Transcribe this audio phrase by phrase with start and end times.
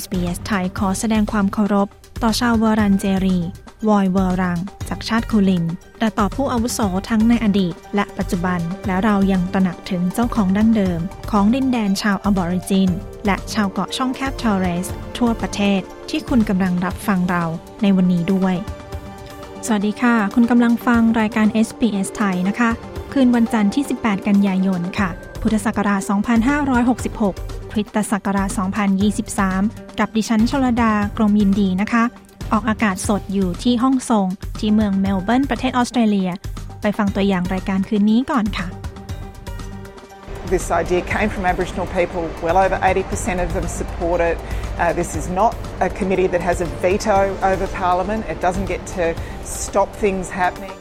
[0.00, 1.88] SBS ไทยขอแสดงความเคารพ
[2.22, 3.38] ต่อชาวเวอรันเจรี
[3.88, 5.64] วอยเวอรัง จากชาติคูลิน
[6.00, 11.00] และต่อผู้อาวุโสทั้งในอดีต และปัจจุบัน และเรายังตระหนักถึงเจ้าของดั้งเดิม
[11.30, 12.90] ของดินแดนชาวอบอริจิน
[13.26, 14.88] และชาวเกาะช่องแคบทอร์เรส
[15.18, 15.80] ทั่วประเทศ
[16.10, 17.44] ที่คุณกำลังรับฟังเรา
[17.82, 18.54] ในวันนี้ด้วย
[19.66, 22.70] สวัสดีค่ะ คุณกำลังฟังรายการ SBS ไทยนะคะ
[23.12, 25.08] คืนวันจันทร์ที่ 18 กันยายนค่ะ
[25.42, 26.00] พุทธศักราช
[26.82, 28.50] 2566 คริสตศักราช
[29.24, 32.04] 2023 กับดิฉันชลดากรมยินดีนะคะ
[32.52, 34.26] ออกอากาศสดอยู่ที่ห้องทรง
[34.58, 36.30] ที่เมืองเมลเบิร์นประเทศออสเตรเลีย
[36.82, 38.68] ไปฟังตัวอย่างรายการคืนนี้ก่อนค่ะ
[40.54, 42.22] This idea came from Aboriginal people.
[42.46, 44.36] Well over 80% of them support it.
[44.78, 45.52] Uh, this is not
[45.86, 47.18] a committee that has a veto
[47.50, 48.20] over Parliament.
[48.34, 49.04] It doesn't get to
[49.62, 50.74] stop things happening.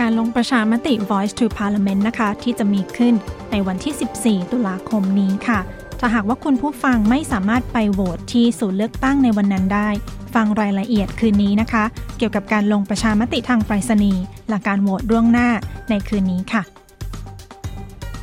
[0.00, 3.14] การลงประชามติ Voice to Parliament นะคะ ที่จะมีขึ้น
[3.50, 5.60] ในวันที่ 14 ตุลาคมนี้ค่ะ
[6.04, 9.88] ถ้าหากว่าคุณผู้ฟังไม่สามารถไปโหวตที่ศูนย์เลือกตั้งในวันนั้นได้
[10.34, 11.84] ฟังรายละเอียดคืนนี้นะคะ
[12.18, 15.48] เกี่ยวกับการลงประชามติทางไปรษณีย์และการโหวตร่วงหน้า
[15.90, 16.62] ในคืนนี้ค่ะ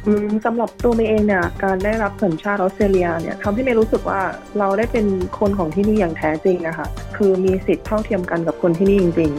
[0.05, 4.21] อืมสำหรับตัวเมย์เองเนี่ยการได้รับสัญชาติออสเตรเลียเนี่ยทำให้เมย์รู้สึกว่า
[4.59, 5.05] เราได้เป็น
[5.39, 9.31] คนของที่นี่อย่างแท้จริงนะคะคือมีสิทธิ์เท่าเทียมกันกับคนที่นี่จริง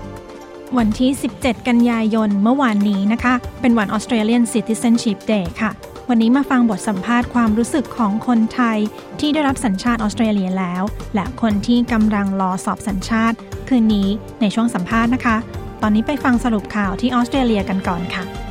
[0.00, 5.72] ๆ วันที่ 17 กันยายนเมื่อวานนี้นะคะ เป็นวัน Australian Citizenship Day ค่ะ
[6.12, 8.78] วันนี้มาฟังบทสัมภาษณ์ความรู้สึกของคนไทย
[9.20, 10.82] ที่ได้รับสัญชาติออสเตรเลียแล้ว
[11.14, 13.36] และคนที่กำลังรอสอบสัญชาติ
[13.68, 14.08] คืนนี้
[14.40, 15.36] ในช่วงสัมภาษณ์นะคะ
[15.82, 18.49] ตอนนี้ไปฟังสรุปข่าวที่ออสเตรเลียกันก่อนค่ะ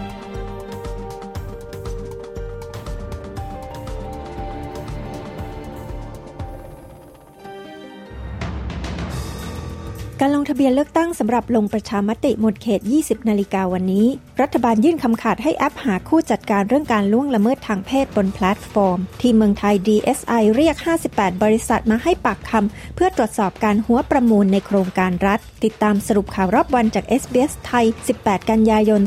[10.21, 14.07] การลงทะเบียนเลือกตั้งสำหรับลงประชามติหมดเขต 20 นาฬิกาวันนี้
[14.41, 20.75] รัฐบาลยื่นคำขาดให้แอปหาคู่จัดการเรื่องการล่วงละเมิดทางเพศบนแพลตฟอร์ม ที่เมืองไทย DSI เรียก
[21.09, 27.85] 58 บริษัทมาให้ปากคำเพื่อตรวจสอบการฮั้วประมูลในโครงการรัฐ ติดตามสรุปข่าวรอบวันจาก SBS ไทย
[28.19, 29.01] 18 กันยายน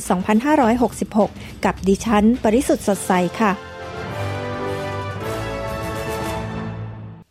[0.78, 3.52] 2566 กับดิฉัน ปริสุทธ์สดใสค่ะ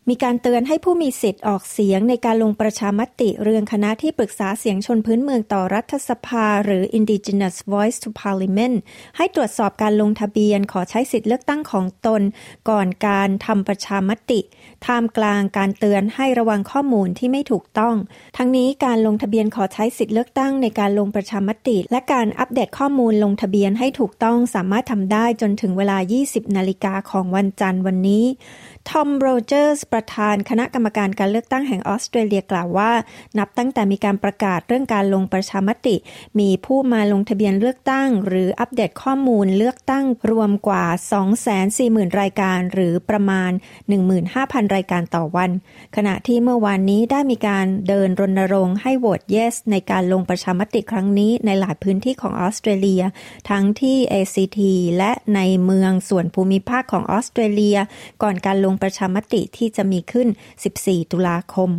[0.09, 8.77] มีการเตือนให้ผู้มีสิทธิ์ออกเสียงในการลงประชามติเรื่องคณะที่ปรึกษาเสียงชนพื้นเมืองต่อรัฐสภา หรือ Indigenous Voice to Parliament
[9.17, 12.21] ให้ตรวจสอบการลงทะเบียนขอใช้สิทธิ์เลือกตั้งของตน
[12.69, 14.39] ก่อนการทำประชามติ
[14.85, 17.95] ท่ามกลางการเตือนให้ระวังข้อมูลที่ไม่ถูกต้อง
[18.37, 25.97] ทั้งนี้การลงทะเบียนขอใช้สิทธิ์เลือกตั้งในการลงประชามติ และการอัปเดตข้อมูลลงทะเบียนให้ถูกต้องสามารถทำได้จนถึงเวลา
[26.27, 28.25] 20 นาฬิกาของวันจันทร์วันนี้
[28.89, 32.91] ทอมโรเจอร์ส ประธานคณะกรรมการการเลือกตั้งแห่งออสเตรเลียกล่าวว่า
[33.39, 35.95] นับตั้งแต่มีการประกาศเรื่องการลงประชามติ
[36.39, 40.85] มีผู้มาลงทะเบียนเลือกตั้ง หรืออัปเดตข้อมูลเลือกตั้งรวมกว่า
[41.51, 43.51] 240,000 รายการ หรือประมาณ
[44.13, 45.49] 15,000 รายการต่อวัน
[45.95, 53.03] ขณะที่เมื่อวานนี้ได้มีการเดินรณรงค์ให้โหวต yes ในการลงประชามติครั้งนี้ในหลายพื้นที่ของออสเตรเลีย
[53.49, 54.59] ทั้งที่ ACT
[54.97, 57.77] และในเมืองส่วนภูมิภาคของออสเตรเลีย
[58.23, 60.27] ก่อนการลงประชามติที่จะมีขึ้น
[60.69, 61.71] 14 ตุลาคม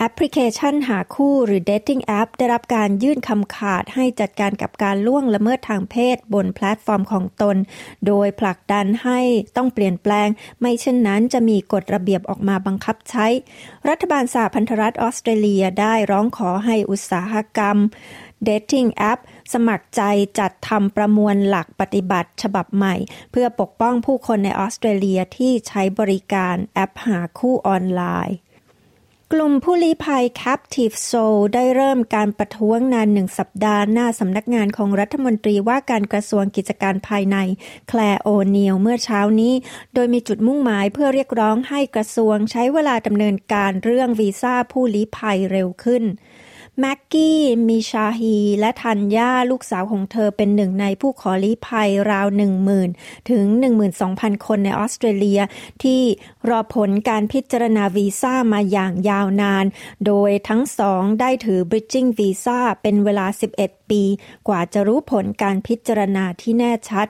[0.00, 7.56] แอปพลิเคชันหาคู่หรือ Dating App ได้รับการยื่นคำขาดให้จัดการกับการล่วงละเมิดทางเพศบนแพลตฟอร์มของตน
[8.06, 9.20] โดยผลักดันให้
[9.56, 10.28] ต้องเปลี่ยนแปลง
[10.60, 13.26] ไม่เช่นนั้นจะมีกฎระเบียบออกมาบังคับใช้
[13.88, 17.76] รัฐบาลสหพันธรัฐออสเตรเลียได้ร้องขอให้อุตสาหกรรม
[18.48, 19.20] Dating App
[19.52, 20.02] สมัครใจ
[20.38, 22.94] จัดทำประมวลหลักปฏิบัติฉบับใหม่
[23.32, 28.38] เพื่อปกป้องผู้คนในออสเตรเลียที่ใช้บริการแอปหาคู่ออนไลน์
[29.32, 37.36] กลุ่มผู้ลี้ภัย Captive Soul ได้เริ่มการประท้วงนานหนึ่งสัปดาห์หน้าสำนักงานของรัฐมนตรีว่าการกระทรวงกิจการภายใน
[37.88, 39.54] แคลโอเนียลเมื่อเช้านี้
[39.94, 46.04] โดยมีจุดมุ่งหมายเพื่อเรียกร้องให้กระทรวงใช้เวลาดำเนินการเรื่องวีซ่าผู้ลี้ภัยเร็วขึ้น
[46.80, 52.26] แม็กกี้มิชาฮี และทันย่าลูกสาวของเธอเป็นหนึ่งในผู้ขอลี้ภัยราว
[52.78, 53.44] 10,000 ถึง
[53.96, 55.40] 12,000 คนในออสเตรเลีย
[55.82, 56.02] ที่
[56.48, 59.64] รอผลการพิจารณาวีซ่ามาอย่างยาวนาน
[60.06, 63.26] โดยทั้งสองได้ถือ Bridging Visa เป็นเวลา
[63.60, 64.02] 11 ปี
[64.48, 67.08] กว่าจะรู้ผลการพิจารณาที่แน่ชัด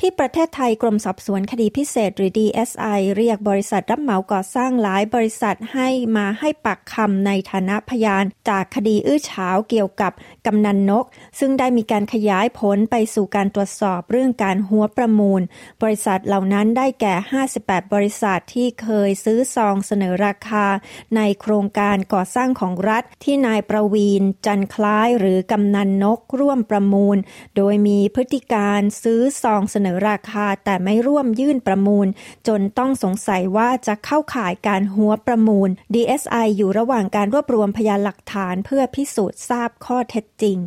[0.00, 10.12] ที่ประเทศไทยกรมสอบสวนคดีพิเศษหรือ DSI เรียกบริษัทรับเหมาก่อสร้างหลายบริษัทให้มาให้ปักคำในฐานะพยาน จากคดีอื้อฉาวเกี่ยวกับ
[10.46, 11.04] กำนันนก
[11.38, 15.40] ซึ่งได้มีการขยายผลไปสู่การตรวจสอบเรื่องการหัวประมูล
[15.82, 17.14] บริษัทเหล่านั้นได้แก่
[17.54, 20.66] 58 บริษัทที่เคยซื้อซองเสนอราคา
[21.16, 27.16] ในโครงการก่อสร้างของรัฐ ที่นายประวีนจันคล้ายหรือกำนันนกร่วมประมูล
[27.56, 32.06] โดยมีพฤติการซื้อซองเสนอราคาแต่ไม่ร่วมยื่นประมูล
[32.48, 40.58] จนต้องสงสัยว่าจะเข้าข่ายการหัวประมูล DSI อยู่ระหว่างการรวบรวมพยานหลักฐานเพื่อพิสูจน์ทราบข้อเท็จจริง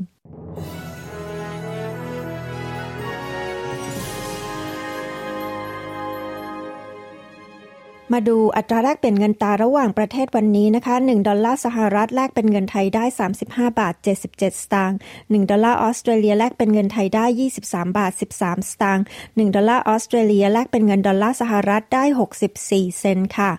[8.13, 13.05] มาดูอัตราแลกเปลี่ยนเงินตาระหว่างประเทศวันนี้นะคะ1ดอลลาร์สหรัฐแลกเป็นเงินไทยได้
[13.39, 13.93] 35 บาท
[14.23, 14.43] 77 ส
[14.73, 17.25] ตางค์1ดอลลาร์ออสเตรเลียแลกเป็นเงินไทยได้
[17.61, 22.03] 23 บาท 13 สตางค์1ดอลลาร์ออสเตรเลียแลกเป็นเงินดอลลาร์สหรัฐได้
[22.51, 23.51] 64 เซนต์ค่ะ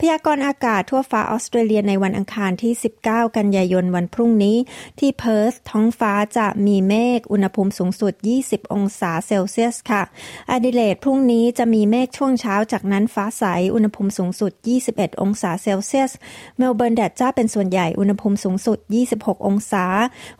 [0.00, 2.72] พยากรณ์อากาศทั่วฟ้าออสเตรเลียในวันอังคารที่
[3.04, 4.56] 19 กันยายนวันพรุ่งนี้
[4.98, 8.12] ที่เพิร์ธท้องฟ้าจะมีเมฆอุณหภูมิสูงสุด
[8.44, 10.02] 20 องศาเซลเซียสค่ะ
[10.50, 14.52] อดิเลดพรุ่งนี้จะมีเมฆช่วงเช้าจากนั้นฟ้าใสอุณหภูมิภูมิสูงสุด
[14.86, 16.12] 21 องศาเซลเซียส
[16.58, 18.78] เมลเบิร์นแดดจ้าเป็นส่วนใหญ่ อุณหภูมิสูงสุด
[19.12, 19.84] 26 องศา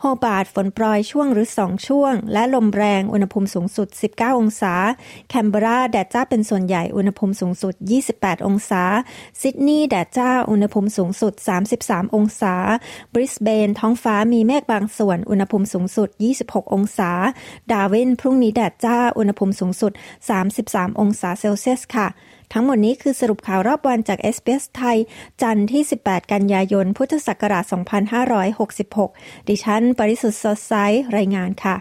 [0.01, 4.73] โฮบาร์ตฝนโปรยช่วงหรือ 2 ช่วง และลมแรง อุณหภูมิสูงสุด 19 องศา
[5.29, 7.73] แคนเบอร์ราแดดจ้าเป็นส่วนใหญ่ อุณหภูมิสูงสุด
[8.11, 8.83] 28 องศา
[9.41, 11.33] ซิดนีย์แดดจ้า อุณหภูมิสูงสุด
[11.75, 12.55] 33 องศา
[13.13, 16.09] บริสเบน ท้องฟ้ามีเมฆบางส่วน อุณหภูมิสูงสุด
[16.41, 17.11] 26 องศา
[17.71, 19.91] ดาร์วิน พรุ่งนี้แดดจ้า อุณหภูมิสูงสุด
[20.45, 22.09] 33 องศาเซลเซียสค่ะ
[22.53, 24.97] ทั้งหมดนี้คือสรุปข่าวรอบวันจาก SBS ไทย
[25.41, 27.65] จันทร์ที่ 18 กันยายน พุทธศักราช
[28.91, 30.73] 2566 ดิฉัน ปริสุทธ์สดใส
[31.17, 31.77] รายงานค่ะ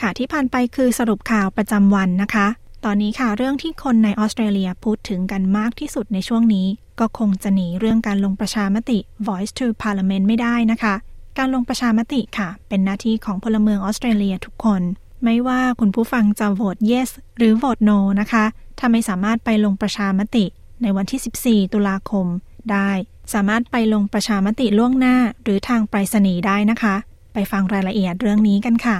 [0.00, 2.46] ค่ะที่ผ่านไปคือสรุปข่าวประจำวันนะคะ
[2.84, 6.66] ตอนนี้ค่ะเรื่องที่คนในออสเตรเลียพูดถึงกันมากที่สุดในช่วงนี้
[7.00, 10.94] ก็คงจะหนีเรื่องการลงประชามติ Voice to Parliament ไม่ได้นะคะ
[11.38, 14.82] การลงประชามติค่ะ เป็นหน้าที่ของพลเมืองออสเตรเลียทุกคน
[15.24, 18.44] ไม่ว่าคุณผู้ฟังจะโหวต yes หรือโหวต no นะคะ
[18.78, 20.44] ถ้าไม่สามารถไปลงประชามติ
[20.82, 22.26] ในวันที่ 14 ตุลาคม
[22.72, 22.90] ได้
[23.34, 26.94] สามารถไปลงประชามติล่วงหน้า หรือทางไปรษณีย์ได้นะคะ
[27.32, 28.96] ไปฟังรายละเอียดเรื่องนี้กันค่ะ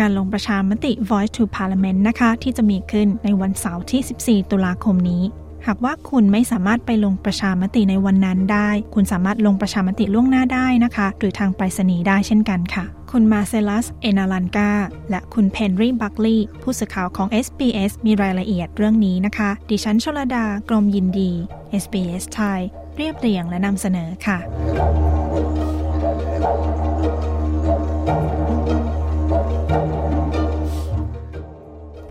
[0.00, 5.22] การลงประชามติ Voice to Parliament นะคะที่จะมีขึ้นในวันเสาร์ที่ 14 ตุลาคมนี้
[5.66, 14.70] หากว่าคุณไม่สามารถไปลงประชามติในวันนั้นได้ คุณสามารถลงประชามติล่วงหน้าได้นะคะ หรือทางไปรษณีย์ได้เช่นกันค่ะ คุณมาเซลัส เอนาลันกา
[15.10, 21.30] และคุณเพนรีบักลีผู้สื่อข่าวของ SBS มีรายละเอียดเรื่องนี้นะคะ ดิฉันชลดากรมยินดี
[21.82, 22.60] SBS ไทย
[22.96, 24.38] เรียบเรียงและนำเสนอค่ะ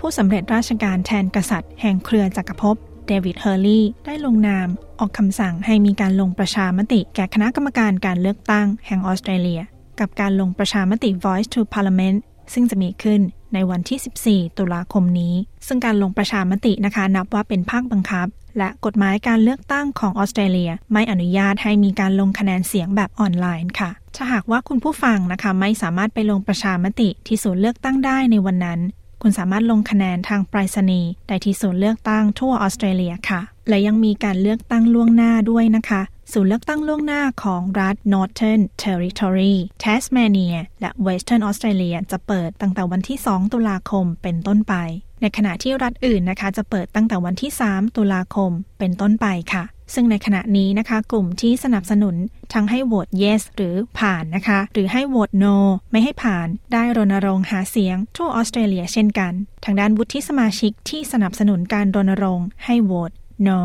[0.09, 2.75] ผู้สำเร็จราชการแทนกษัตริย์แห่งเครือจักรภพ
[3.07, 4.67] เดวิดเฮอร์ลีย์ได้ลงนาม
[4.99, 9.61] ออกคำสั่งให้มีการลงประชามติแก่คณะกรรมการการเลือกตั้งแห่งออสเตรเลีย
[9.99, 12.17] กับการลงประชามติ Voice to Parliament
[12.53, 13.21] ซึ่งจะมีขึ้น
[13.53, 15.33] ในวันที่ 14 ตุลาคมนี้
[15.67, 28.81] ซึ่งการลงประชามตินะคะนับว่าเป็นภาคบังคับ และกฎหมายการเลือกตั้งของออสเตรเลีย ไม่อนุญาตให้มีการลงคะแนนเสียงแบบออนไลน์ค่ะ ถ้าหากว่าคุณผู้ฟังนะคะไม่สามารถไปลงประชามติที่ศูนย์เลือกตั้งได้ในวันนั้น
[29.21, 36.01] คุณสามารถลงคะแนนทางไปรษณีย์ได้ที่ศูนย์เลือกตั้งทั่วออสเตรเลียค่ะ และยังมีการเลือกตั้งล่วงหน้าด้วยนะคะ
[36.33, 44.73] ศูนย์เลือกตั้งล่วงหน้าของรัฐ Northern Territory Tasmania และ Western Australia จะเปิดตั้งแต่วันที่ 2 ตุลาคมเป็นต้นไป
[45.21, 49.63] ในขณะที่รัฐอื่นนะคะ จะเปิดตั้งแต่วันที่ 3 ตุลาคมเป็นต้นไปค่ะ
[49.93, 52.15] ซึ่งในขณะนี้นะคะกลุ่มที่สนับสนุน
[52.53, 55.57] ทั้งให้โหวต yes หรือผ่านนะคะ หรือให้โหวต no
[55.91, 59.33] ไม่ให้ผ่าน ได้รณรงค์หาเสียงทั่วออสเตรเลียเช่นกัน
[59.65, 63.11] ทางด้านวุฒิสมาชิกที่สนับสนุนการรณรงค์ให้โหวต
[63.47, 63.59] no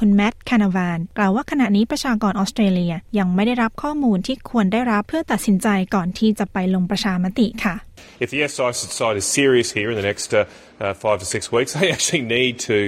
[0.00, 7.74] คุณแมตต์คานาวานกล่าวว่าขณะนี้ประชากรออสเตรเลียยังไม่ได้รับข้อมูลที่ควรได้รับเพื่อตัดสินใจก่อนที่จะไปลงประชามติค่ะ
[8.24, 8.52] If the yes
[9.00, 10.44] side is serious here in the next uh,
[10.80, 12.78] uh, five to six weeks, they actually need to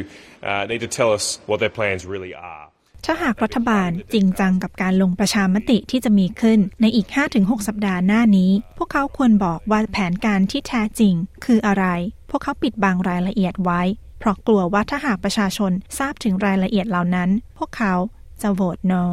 [0.42, 2.65] uh, need to tell us what their plans really are.
[3.04, 11.84] ถ้าหากรัฐบาลจริงจังกับการลงประชามติที่จะมีขึ้นในอีก 5-6 สัปดาห์หน้านี้ พวกเขาควรบอกว่าแผนการที่แท้จริง คืออะไร
[12.30, 13.82] พวกเขาปิดบังรายละเอียดไว้
[14.18, 17.94] เพราะกลัวว่าถ้าหากประชาชนทราบถึงรายละเอียดเหล่านั้น พวกเขา
[18.42, 19.04] จะโหวต no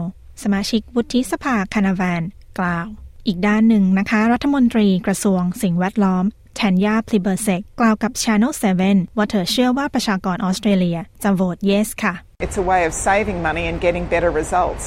[0.43, 2.21] สมาชิกวุฒิสภาคานาแวน
[2.59, 2.87] กล่าว
[3.27, 6.25] อีกด้านหนึ่งนะคะ รัฐมนตรีกระทรวงสิ่งแวดล้อม
[6.55, 8.53] แทนยาพลิเบอร์เซกกล่าวกับ Channel
[8.85, 12.13] 7 ว่าเธอเชื่อว่าประชากรออสเตรเลียจะโหวต yes ค่ะ
[12.43, 14.83] It's a way of saving money and getting better results.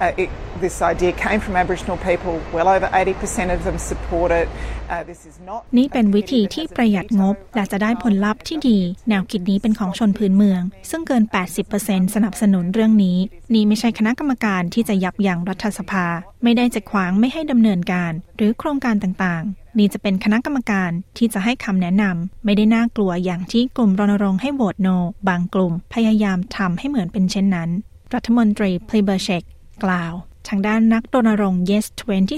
[0.00, 0.28] Uh, it,
[0.60, 2.34] this idea came from Aboriginal people.
[2.52, 4.48] Well over 80% of them support it.
[4.90, 11.22] Uh, this is not นี่เป็นวิธีที่ประหยัดงบและจะได้ผลลัพธ์ที่ดี แนวคิดนี้เป็นของชนพื้นเมือง ซึ่งเกิน
[11.68, 13.18] 80%สนับสนุนเรื่องนี้
[13.54, 16.06] นี่ไม่ใช่คณะกรรมการที่จะยับยั้งรัฐสภา
[16.42, 24.88] ไม่ได้จะขวางไม่ให้ดำเนินการ หรือโครงการต่างๆ นี่จะเป็นคณะกรรมการที่จะให้คำแนะนำไม่ได้น่ากลัวอย่างที่กลุ่มรณรงค์ให้โหวตโน
[25.28, 27.70] บางกลุ่มพยายามทำให้เหมือนเป็นเช่นนั้น
[28.14, 29.42] รัฐมนตรีพลีเบอร์เชก
[29.84, 30.12] กล่าว
[30.48, 31.86] ทางด้านนักรณรงค์ Yes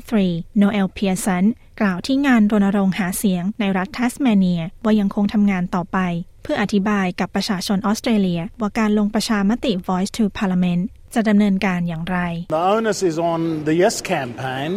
[0.04, 1.44] 23โนเอลเพียสัน
[1.80, 5.98] กล่าวที่งานรณรงค์หาเสียงในรัฐทัสเมเนียว่ายังคงทำงานต่อไป
[6.42, 10.82] เพื่ออธิบายกับประชาชนออสเตรเลีย ว่าการลงประชามติ Voice to Parliament
[11.14, 12.18] จะดำเนินการอย่างไร
[12.54, 14.70] The onus is on the Yes campaign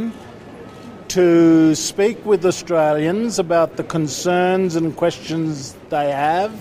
[1.17, 6.53] to speak with Australians about the concerns and questions they have,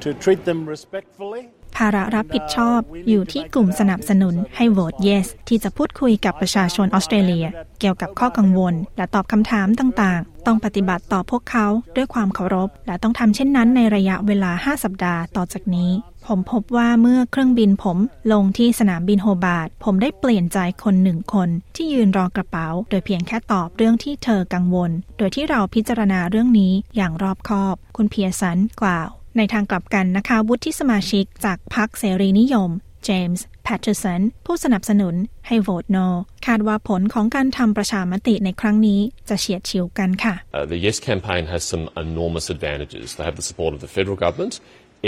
[0.00, 1.42] to treat them respectfully.
[1.76, 7.46] ภาระรับผิดชอบอยู่ที่กลุ่มสนับสนุนให้โหวต yes ที่จะพูดคุยกับประชาชนออสเตรเลีย
[7.80, 11.66] เกี่ยวกับข้อกังวล และตอบคำถามต่างๆ ต้องปฏิบัติต่อพวกเขา
[11.96, 15.90] ด้วยความเคารพ และต้องทำเช่นนั้นในระยะเวลา 5 สัปดาห์ต่อจากนี้
[16.26, 17.98] ผมพบว่าเมื่อเครื่องบินผม
[18.32, 32.70] ลงที่สนามบินโฮบาร์ตผมได้เปลี่ยนใจคนหนึ่งคนที่ยืนรอกระเป๋า โดยเพียงแค่ตอบเรื่องที่เธอกังวล โดยที่เราพิจารณาเรื่องนี้อย่างรอบคอบ คุณเพียสันกล่าว ในทางกลับกันนะคะวุฒิสมาชิกจากพรรคเสรีนิยม
[33.04, 35.14] เจมส์แพทเทอร์สันผู้สนับสนุน
[35.46, 36.06] ให้โหวต no
[36.46, 43.06] คาดว่าผลของการทำประชามติในครั้งนี้จะเฉียดฉิวกันค่ะ Uh, the Yes campaign has some enormous advantages.
[43.16, 44.54] They have the support of the federal government,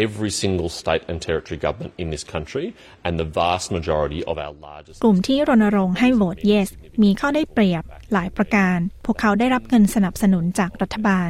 [0.05, 2.67] every single state and territory government in this country,
[3.07, 4.99] and the vast majority of our largest.
[5.05, 6.69] กลุ่มที่รณรงค์ให้โหวต yes
[7.03, 11.29] มีข้อได้เปรียบหลายประการ พวกเขาได้รับเงินสนับสนุนจากรัฐบาล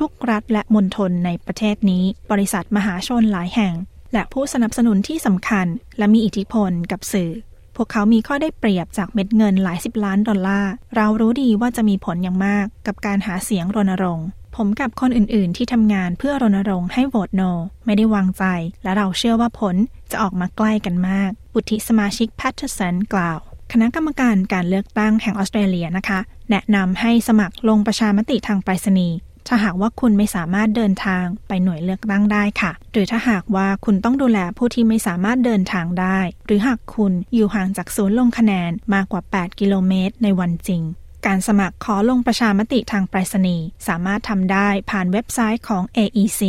[0.00, 3.74] ทุกๆ รัฐและมณฑลในประเทศนี้ บริษัทมหาชนหลายแห่ง
[4.12, 5.66] และผู้สนับสนุนที่สำคัญ
[5.98, 7.32] และมีอิทธิพลกับสื่อ
[7.76, 17.50] พวกเขามีข้อได้เปรียบจากเม็ดเงินหลายสิบล้านดอลลาร์ เรารู้ดีว่าจะมีผลอย่างมากกับการหาเสียงรณรงค์ ผมกับคนอื่นๆ ที่ทำงานเพื่อรณรงค์ให้โหวต no
[17.84, 18.44] ไม่ได้วางใจ
[18.82, 19.76] และเราเชื่อว่าผล
[20.10, 23.38] จะออกมาใกล้กันมาก วุฒิสมาชิกแพทเทอร์สันกล่าว
[23.72, 26.18] คณะกรรมการการเลือกตั้งแห่งออสเตรเลียนะคะ
[26.50, 29.16] แนะนำให้สมัครลงประชามติทางไปรษณีย์
[29.48, 40.82] ถ้าหากว่าคุณไม่สามารถเดินทางไปหน่วยเลือกตั้งได้ค่ะ หรือถ้าหากว่าคุณต้องดูแลผู้ที่ไม่สามารถเดินทางได้ หรือหากคุณอยู่ห่างจากศูนย์ลงคะแนนมากกว่า 8 กิโลเมตรในวันจริง
[41.26, 46.42] การสมัครขอลงประชามติทางไปรษณีย์สามารถทำได้ผ่านเว็บไซต์ของ AEC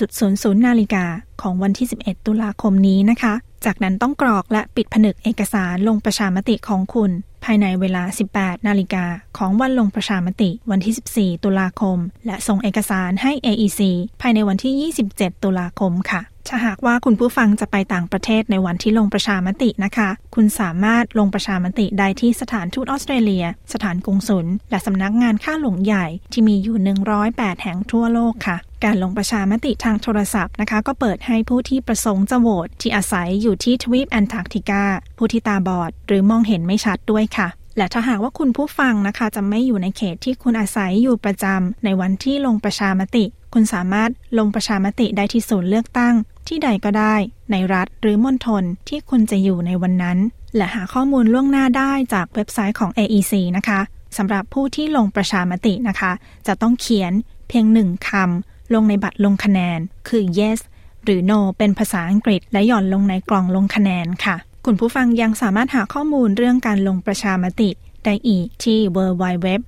[0.07, 1.05] 18.00 นาฬิกา
[1.43, 7.11] ของวันที่ 11 ตุลาคมนี้นะคะ จากนั้นต้องกรอกและปิดผนึกเอกสารลงประชามติของคุณ
[7.45, 8.03] ภายในเวลา
[8.35, 9.05] 18 นาฬิกา
[9.39, 10.95] ของวันลงประชามติวันที่
[11.37, 13.81] 14 ตุลาคม และส่งเอกสารให้ AEC
[14.21, 14.75] ภายในวันที่
[15.13, 34.85] 27 ตุลาคมค่ะ ถ้าหากว่าคุณผู้ฟังจะไปต่างประเทศในวันที่ลงประชามตินะคะ คุณสามารถลงประชามติได้ที่สถานทูตออสเตรเลีย สถานกงสุล และสำนักงานข้าหลวงใหญ่ที่มีอยู่ 108 แห่งทั่วโลกค่ะการลงประชามติทางโทรศัพท์นะคะ ก็เปิดให้ผู้ที่ประสงค์จะโหวตที่อาศัยอยู่ที่ทวีปแอนตาร์กติกา
[35.19, 43.25] ผู้ที่ตาบอด หรือมองเห็นไม่ชัดด้วยค่ะ และถ้าหากว่าคุณผู้ฟังนะคะ จะไม่อยู่ในเขตที่คุณอาศัยอยู่ประจำในวันที่ลงประชามติ
[43.55, 46.15] คุณสามารถลงประชามติได้ที่ศูนย์เลือกตั้ง
[46.49, 47.15] ที่ใดก็ได้
[47.51, 50.19] ในรัฐหรือมณฑลที่คุณจะอยู่ในวันนั้น
[50.57, 53.81] และหาข้อมูลล่วงหน้าได้จากเว็บไซต์ของ AEC นะคะ
[54.17, 56.13] สำหรับผู้ที่ลงประชามตินะคะ
[56.47, 57.13] จะต้องเขียน
[57.49, 59.79] เพียงหนึ่งคำลงในบัตรลงคะแนน
[60.09, 60.61] คือ yes
[61.05, 67.71] หรือ no เป็นภาษาอังกฤษ และหย่อนลงในกล่องลงคะแนนค่ะ คุณผู้ฟังยังสามารถหาข้อมูลเรื่องการลงประชามติ
[68.05, 69.63] ได้อีกที่ www.sps.com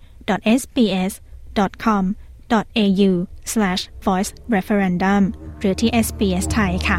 [2.50, 5.23] sbs.com.au/voice-referendum
[5.61, 6.99] หรือที่ SBS ไทยค่ะ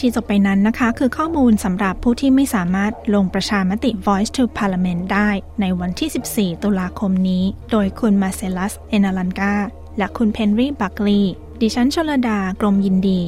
[0.00, 5.30] ที่จบไปนั้นนะคะ คือข้อมูลสำหรับผู้ที่ไม่สามารถลงประชามติ Voice to Parliament ได้
[5.60, 6.10] ในวันที่
[6.56, 9.54] 14 ตุลาคมนี้ โดยคุณมาเซลัส เอนาลันกา
[9.98, 11.22] และคุณเพนรีบักลี
[11.62, 13.20] ดิฉันชลดากรมยินดี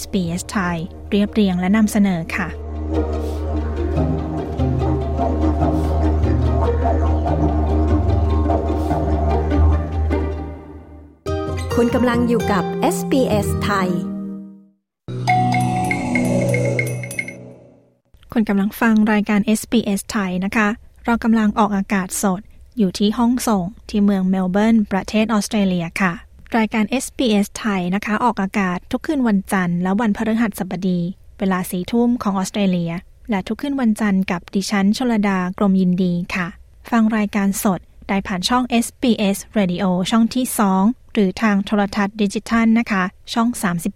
[0.00, 0.76] SBS ไทย
[1.10, 2.48] เรียบเรียงและนำเสนอค่ะ
[11.74, 12.64] คุณกำลังอยู่กับ
[12.96, 13.88] SBS ไทย
[18.32, 20.68] คุณกำลังฟังรายการ SBS ไทยนะคะ
[21.04, 22.40] เรากำลังออกอากาศสด
[22.78, 31.00] อยู่ที่ห้องส่งที่เมืองเมลเบิร์น ประเทศออสเตรเลียค่ะ รายการ SBS ไทยนะคะ ออกอากาศทุกคืนวันจันทร์และวันพฤหัสบดี
[31.38, 32.92] เวลาสีทุ่มของออสเตรเลีย
[33.30, 36.46] และทุกคืนวันจันทร์กับดิฉันชลดากรมยินดีค่ะ
[36.90, 40.46] ฟังรายการสดได้ผ่านช่อง SBS Radio ช่องที่
[40.80, 43.48] 2 หรือทางโทรทัศน์ดิจิทัลนะคะ ช่อง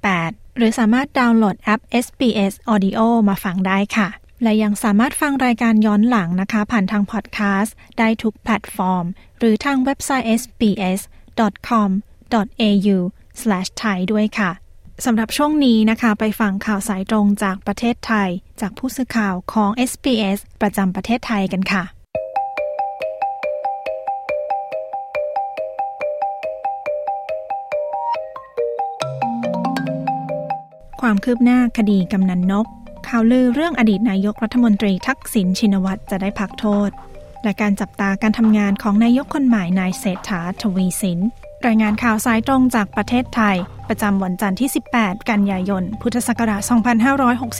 [0.06, 4.08] 38 หรือสามารถดาวน์โหลดแอป SBS Audio มาฟังได้ค่ะ
[4.42, 9.04] และยังสามารถฟังรายการย้อนหลังนะคะ ผ่านทางพอดแคสต์ได้ทุกแพลตฟอร์ม
[9.38, 11.90] หรือทางเว็บไซต์ SBS.com
[12.32, 14.50] sbs.com.au/thai ด้วยค่ะ
[15.04, 18.28] สำหรับช่วงนี้นะคะ ไปฟังข่าวสายตรงจากประเทศไทย
[18.60, 21.84] จากผู้สื่อข่าวของ SBS ประจำประเทศไทยกันค่ะ
[31.00, 32.66] ความคืบหน้าคดีกำนันนก
[33.08, 36.90] ข่าวลือเรื่องอดีตนายกรัฐมนตรีทักษิณชินวัตรจะได้พักโทษ
[37.44, 41.20] และการจับตาการทำงานของนายกคนใหม่นายเศรษฐาทวีสิน
[41.66, 43.56] รายงานข่าวสายตรงจากประเทศไทย
[43.88, 46.60] ประจำวันจันทร์ที่ 18 กันยายน พุทธศักราช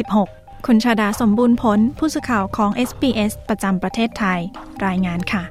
[0.05, 4.41] 2566 คุณชาดาสมบูรณ์ผล ผู้สื่อข่าวของ SBS ประจำประเทศไทย
[4.87, 5.43] รายงานค่ะ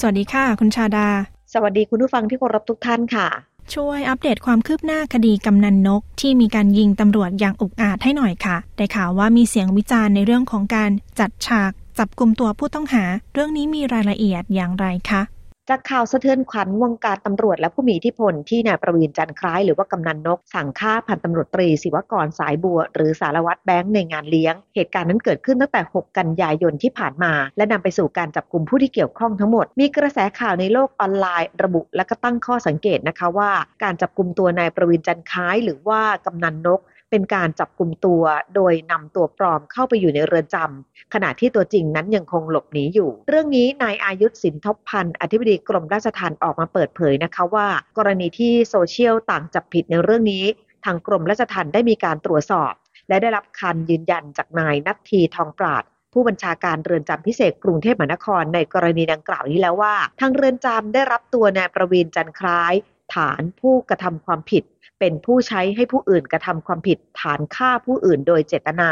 [0.00, 1.08] สวัสดีค่ะ คุณชาดา
[1.52, 3.26] สวัสดีคุณผู้ฟังที่เคารพทุกท่านค่ะ
[3.74, 15.22] ช่วยอัปเดตความคืบหน้าคดีกำนันนก ที่มีการยิงตำรวจอย่างอุกอาจให้หน่อยค่ะ ได้ข่าวว่ามีเสียงวิจารณ์ในเรื่องของการจัดฉาก จับกลุ่มตัวผู้ต้องหา เรื่องนี้มีรายละเอียดอย่างไรคะ
[15.70, 33.50] จากข่าวสะเทือนขวัญวงการตำรวจและผู้มีอิทธิพลที่นายประวีนจันทร์คล้ายหรือว่ากำนันนก สั่งฆ่าพันตำรวจตรีศิวกรสายบัว หรือสารวัตรแบงค์ในงานเลี้ยง เหตุการณ์นั้นเกิดขึ้นตั้งแต่ 6 กันยายนที่ผ่านมา และนำไปสู่การจับกลุ่มผู้ที่เกี่ยวข้องทั้งหมด มีกระแสข่าวในโลกออนไลน์ ระบุและก็ตั้งข้อสังเกตนะคะว่า
[33.82, 36.80] การจับกลุ่มตัวนายประวีนจันทร์คล้าย หรือว่ากำนันนก
[37.10, 38.22] เป็นการจับกลุ่มตัว
[38.54, 50.44] โดยนำตัวปลอมเข้าไปอยู่ในเรือนจำขณะที่ตัวจริงนั้นยังคงหลบหนีอยู่ เรื่องนี้นายอายุทธสินทบพันธ์อธิบดีกรมราชทัณฑ์ออกมาเปิดเผยนะคะว่า กรณีที่โซเชียลต่างจับผิดในเรื่องนี้
[50.84, 52.72] ทางกรมราชทัณฑ์ได้มีการตรวจสอบ
[53.08, 62.74] และได้รับคันยืนยันจากนายนัททีทองปราดผู้บัญชาการเรือนจำพิเศษกรุงเทพมหานครในกรณีดังกล่าวนี้แล้วว่า ทางเรือนจำได้รับตัวนายประวีนจันทร์คล้าย
[63.14, 64.64] ฐานผู้กระทำความผิด
[65.06, 68.90] เป็นผู้ใช้ให้ผู้อื่นกระทำความผิดฐานฆ่าผู้อื่นโดยเจตนา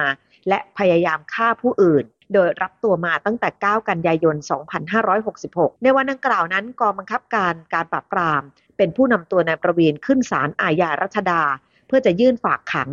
[0.48, 4.36] และพยายามฆ่าผู้อื่น โดยรับตัวมาตั้งแต่ 9 กันยายน
[5.10, 8.42] 2566 ในวันดังกล่าวนั้นกองบังคับการการปราบปราม
[8.76, 11.42] เป็นผู้นำตัวนายประวีนขึ้นศาลอาญารัชดา
[11.86, 12.90] เพื่อจะยื่นฝากขัง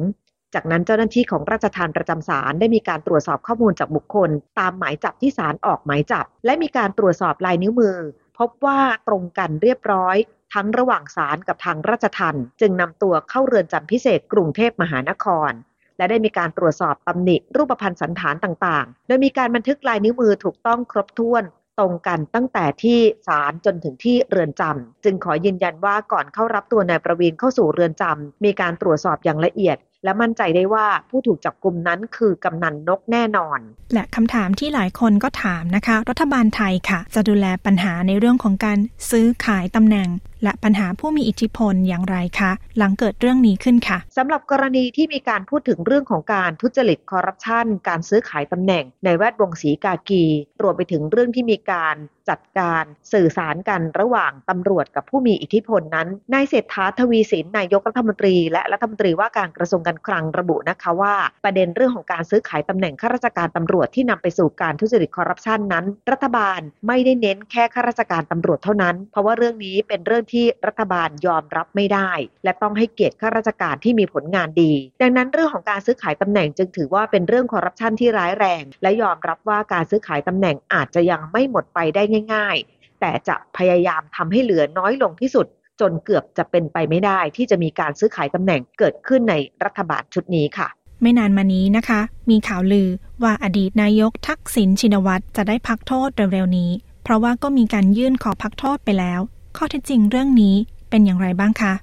[0.53, 4.29] จากนั้นเจ้าหน้าที่ของราชทานประจำศาลได้มีการตรวจสอบข้อมูลจากบุคคล
[4.60, 7.97] ตามหมายจับที่ศาลออกหมายจับ และมีการตรวจสอบลายนิ้วมือ
[8.38, 10.17] พบว่าตรงกันเรียบร้อย
[10.53, 15.51] ทั้งระหว่างศาลกับทางราชทันจึงนำตัวเข้าเรือนจำพิเศษกรุงเทพมหานคร
[15.97, 21.43] และได้มีการตรวจสอบตำหนิรูปพรรณสันฐานต่างๆ โดยมีการบันทึกลายนิ้วมือถูกต้องครบถ้วน
[21.79, 33.59] ตรงกันตั้งแต่ที่ศาลจนถึงที่เรือนจำจึงขอยืนยันว่าก่อนเข้ารับตัวนายประวีนเข้าสู่เรือนจำมีการตรวจสอบอย่างละเอียด และมั่นใจได้ว่าผู้ถูกจับกลุ่มนั้นคือกำนันนกแน่นอน
[33.93, 38.79] และคำถามที่หลายคนก็ถามนะคะ รัฐบาลไทยค่ะ จะดูแลปัญหาในเรื่องของการ
[39.12, 40.09] ซื้อขายตำแหน่ง
[40.43, 50.23] และปัญหาผู้มีอิทธิพลอย่างไรคะ หลังเกิดเรื่องนี้ขึ้นค่ะสำหรับกรณีที่มีการพูดถึงเรื่องของการทุจริตคอร์รัปชันการซื้อขายตำแหน่ง ในแวดวงศรีกากี
[50.62, 51.95] รวมไปถึงเรื่องที่มีการ
[52.30, 72.11] จัดการสื่อสารกันระหว่างตำรวจกับผู้มีอิทธิพลนั้น นายเศรษฐาทวีสินนายกรัฐมนตรี และรัฐมนตรีว่าการกระทรวงการคลังระบุนะคะว่า ประเด็นเรื่องของการซื้อขายตำแหน่งข้าราชการตำรวจที่นำไปสู่การทุจริตคอร์รัปชันนั้น รัฐบาลไม่ได้เน้นแค่ข้าราชการตำรวจเท่านั้น เพราะว่าเรื่องนี้เป็นเรื่องที่รัฐบาลยอมรับไม่ได้
[72.43, 85.47] และต้องให้เกียรติข้าราชการที่มีผลงานดี ดังนั้นเรื่องของการซื้อขายตำแหน่งจึงถือว่าเป็นเรื่องคอร์รัปชันที่ร้ายแรง และยอมรับว่าการซื้อขายตำแหน่งอาจจะยังไม่หมดไปได้ง่าย ๆ แต่จะพยายามทำให้เหลือน้อยลงที่สุด
[85.81, 90.67] จนเกือบจะเป็นไปไม่ได้ ที่จะมีการซื้อขายตำแหน่งเกิดขึ้นในรัฐบาลชุดนี้ค่ะ
[91.01, 92.89] ไม่นานมานี้นะคะ มีข่าวลือ
[93.23, 96.71] ว่าอดีตนายกทักษิณชินวัตรจะได้พักโทษเร็วๆนี้
[97.03, 99.21] เพราะว่าก็มีการยื่นขอพักโทษไปแล้ว
[99.57, 100.55] ข้อเท็จจริงเรื่องนี้
[100.89, 101.73] เป็นอย่างไรบ้างคะ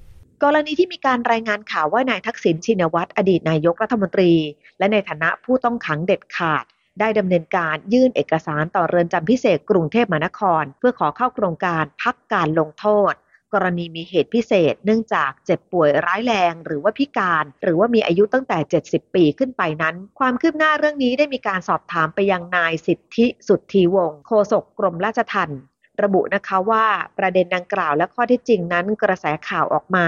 [0.44, 4.32] กรณีที่มีการรายงานข่าวว่านายทักษิณชินวัตรอดีตนายกรัฐมนตรี
[4.78, 6.64] และในฐานะผู้ต้องขังเด็ดขาด
[7.00, 13.12] ได้ดำเนินการยื่นเอกสารต่อเรือนจำพิเศษกรุงเทพมหานคร เพื่อขอเข้าโครงการพักการลงโทษ
[13.54, 25.60] กรณีมีเหตุพิเศษ เนื่องจากเจ็บป่วยร้ายแรง หรือว่าพิการ หรือว่ามีอายุตั้งแต่ 70 ปีขึ้นไปนั้น ความคืบหน้าเรื่องนี้ได้มีการสอบถามไปยังนายสิทธิสุทธีวงศ์โฆษกกรมราชทัณฑ์
[26.02, 26.84] ระบุนะคะว่า
[27.18, 30.06] ประเด็นดังกล่าวและข้อที่จริงนั้นกระแสข่าวออกมา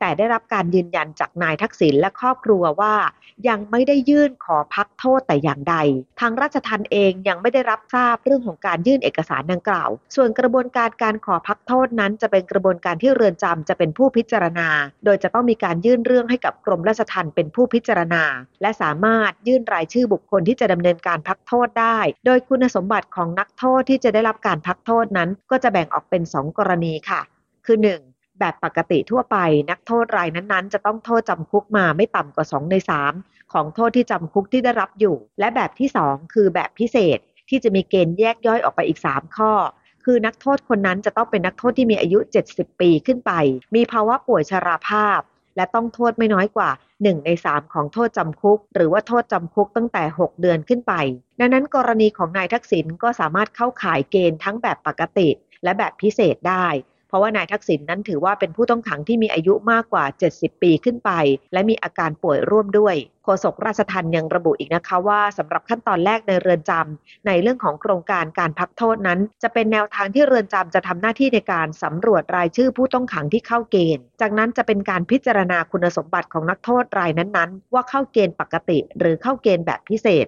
[0.00, 2.94] แต่ได้รับการยืนยันจากนายทักษิณและครอบครัวว่า
[3.48, 5.76] ยังไม่ได้ยื่นขอพักโทษแต่อย่างใด
[6.20, 14.68] ทางราชทันเองยังไม่ได้รับทราบเรื่องของการยื่นเอกสารดังกล่าว ส่วนกระบวนการการขอพักโทษนั้น จะเป็นกระบวนการที่เรือนจำจะเป็นผู้พิจารณา
[15.04, 18.22] โดยจะต้องมีการยื่นเรื่องให้กับกรมราชทัณฑ์เป็นผู้พิจารณา
[18.62, 27.20] และสามารถยื่นรายชื่อบุคคลที่จะดำเนินการพักโทษได้ โดยคุณสมบัติของนักโทษที่จะได้รับการพักโทษนั้น ก็จะแบ่งออกเป็น 2 กรณีค่ะ
[27.66, 28.15] คือ 1.
[28.40, 29.36] แบบปกติทั่วไป
[29.70, 32.76] นักโทษรายนั้นๆ จะต้องโทษจำคุกมาไม่ต่ำกว่า 2 ใน
[33.14, 37.18] 3 ของโทษที่จำคุกที่ได้รับอยู่ และแบบที่ 2 คือแบบพิเศษ
[37.48, 39.52] ที่จะมีเกณฑ์แยกย่อยออกไปอีก 3 ข้อ
[40.04, 42.18] คือนักโทษคนนั้นจะต้องเป็นนักโทษที่มีอายุ
[42.50, 43.32] 70 ปีขึ้นไป
[43.74, 45.20] มีภาวะป่วยชราภาพ
[45.56, 50.94] และต้องโทษไม่น้อยกว่า 1 ใน 3 ของโทษจำคุก หรือว่าโทษจำคุกตั้งแต่ 6 เดือนขึ้นไป
[51.40, 55.28] ดังนั้นกรณีของนายทักษิณก็สามารถเข้าข่ายเกณฑ์ทั้งแบบปกติ
[55.64, 56.66] และแบบพิเศษได้
[57.16, 61.10] ราะว่านายทักษิณนนั้นถือว่าเป็นผู้ต้องขังที่มีอายุมากกว่า 70 ปีขึ้นไป
[61.52, 80.26] และมีอาการป่วยร่วมด้วยโฆษกราชทัณฑ์ยังระบุอีกนะคะว่าสำหรับขั้นตอนแรกในเรือนจำในเรื่องของโครงการการพักโทษนั้น จะเป็นแนวทางที่เรือนจำจะทำหน้าที่ในการสำรวจรายชื่อผู้ต้องขังที่เข้าเกณฑ์ จากนั้นจะเป็นการพิจารณาคุณสมบัติของนักโทษรายนั้นๆ ว่าเข้าเกณฑ์ปกติหรือเข้าเกณฑ์แบบพิเศษ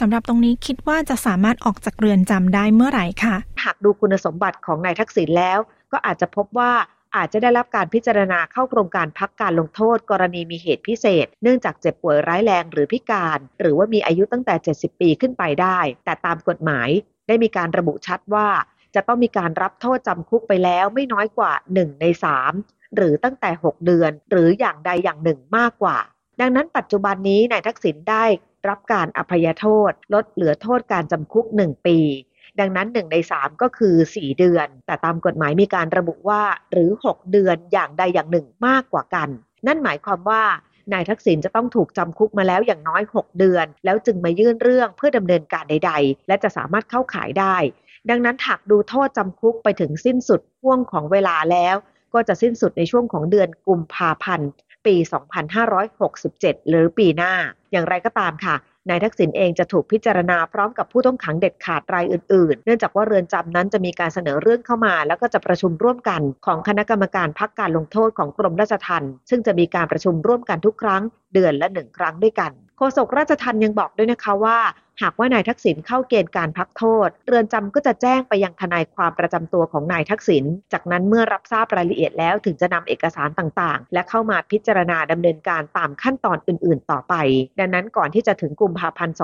[0.00, 5.58] สำหรับตรงนี้คิดว่าจะสามารถออกจากเรือนจำได้เมื่อไหร่คะหากดูคุณสมบัติของนายทักษิณแล้ว
[5.96, 6.72] ก็อาจจะพบว่า
[7.16, 16.88] อาจจะได้รับการพิจารณาเข้าโครงการพักการลงโทษ กรณีมีเหตุพิเศษ เนื่องจากเจ็บป่วยร้ายแรงหรือพิการ หรือว่ามีอายุตั้งแต่ 70 ปีขึ้นไปได้ แต่ตามกฎหมาย
[17.26, 18.48] ได้มีการระบุชัดว่า
[18.94, 22.06] จะต้องมีการรับโทษจำคุกไปแล้วไม่น้อยกว่า 1 ใน
[22.50, 25.98] 3 หรือตั้งแต่ 6 เดือน หรืออย่างใดอย่างหนึ่งมากกว่า
[26.40, 28.24] ดังนั้นปัจจุบันนี้นายทักษิณได้
[28.68, 31.98] รับการอภัยโทษ ลดเหลือโทษการจำคุก 1 ปี
[32.60, 36.42] ดังนั้น1ใน3 ก็คือ 4 เดือน แต่ตามกฎหมายมีการระบุว่า
[36.72, 39.28] หรือ 6 เดือนอย่างใดอย่างหนึ่งมากกว่ากัน
[39.66, 40.42] นั่นหมายความว่า
[40.92, 47.56] นายทักษิณจะต้องถูกจำคุกมาแล้วอย่างน้อย 6 เดือน แล้วจึงมายื่นเรื่องเพื่อดำเนินการใด ๆ และจะสามารถเข้าขายได้
[48.10, 51.76] ดังนั้นหากดูโทษจำคุกไปถึงสิ้นสุดพ่วงของเวลาแล้ว
[52.14, 54.50] ก็จะสิ้นสุดในช่วงของเดือนกุมภาพันธ์
[54.86, 54.94] ปี
[55.82, 57.32] 2567 หรือปีหน้า
[57.72, 58.56] อย่างไรก็ตามค่ะ
[58.88, 71.02] นายทักษิณเองจะถูกพิจารณาพร้อมกับผู้ต้องขังเด็ดขาดรายอื่นๆ เนื่องจากว่าเรือนจำนั้นจะมีการเสนอเรื่องเข้ามา แล้วก็จะประชุมร่วมกันของคณะกรรมการพักการลงโทษของกรมราชทัณฑ์ซึ่งจะมีการประชุมร่วมกันทุกครั้ง
[71.34, 74.58] เดือนละหนึ่งครั้งด้วยกันโฆษกราชทัณฑ์ยังบอกด้วยนะคะว่า
[75.02, 87.14] หากว่านายทักษิณเข้าเกณฑ์การพักโทษ เรือนจำก็จะแจ้งไปยังทนายความประจำตัวของนายทักษิณ จากนั้นเมื่อรับทราบรายละเอียดแล้วถึงจะนำเอกสารต่างๆ และเข้ามาพิจารณาดำเนินการตามขั้นตอนอื่น ๆ ต่อไป
[87.58, 89.16] ดังนั้นก่อนที่จะถึงกุมภาพันธ์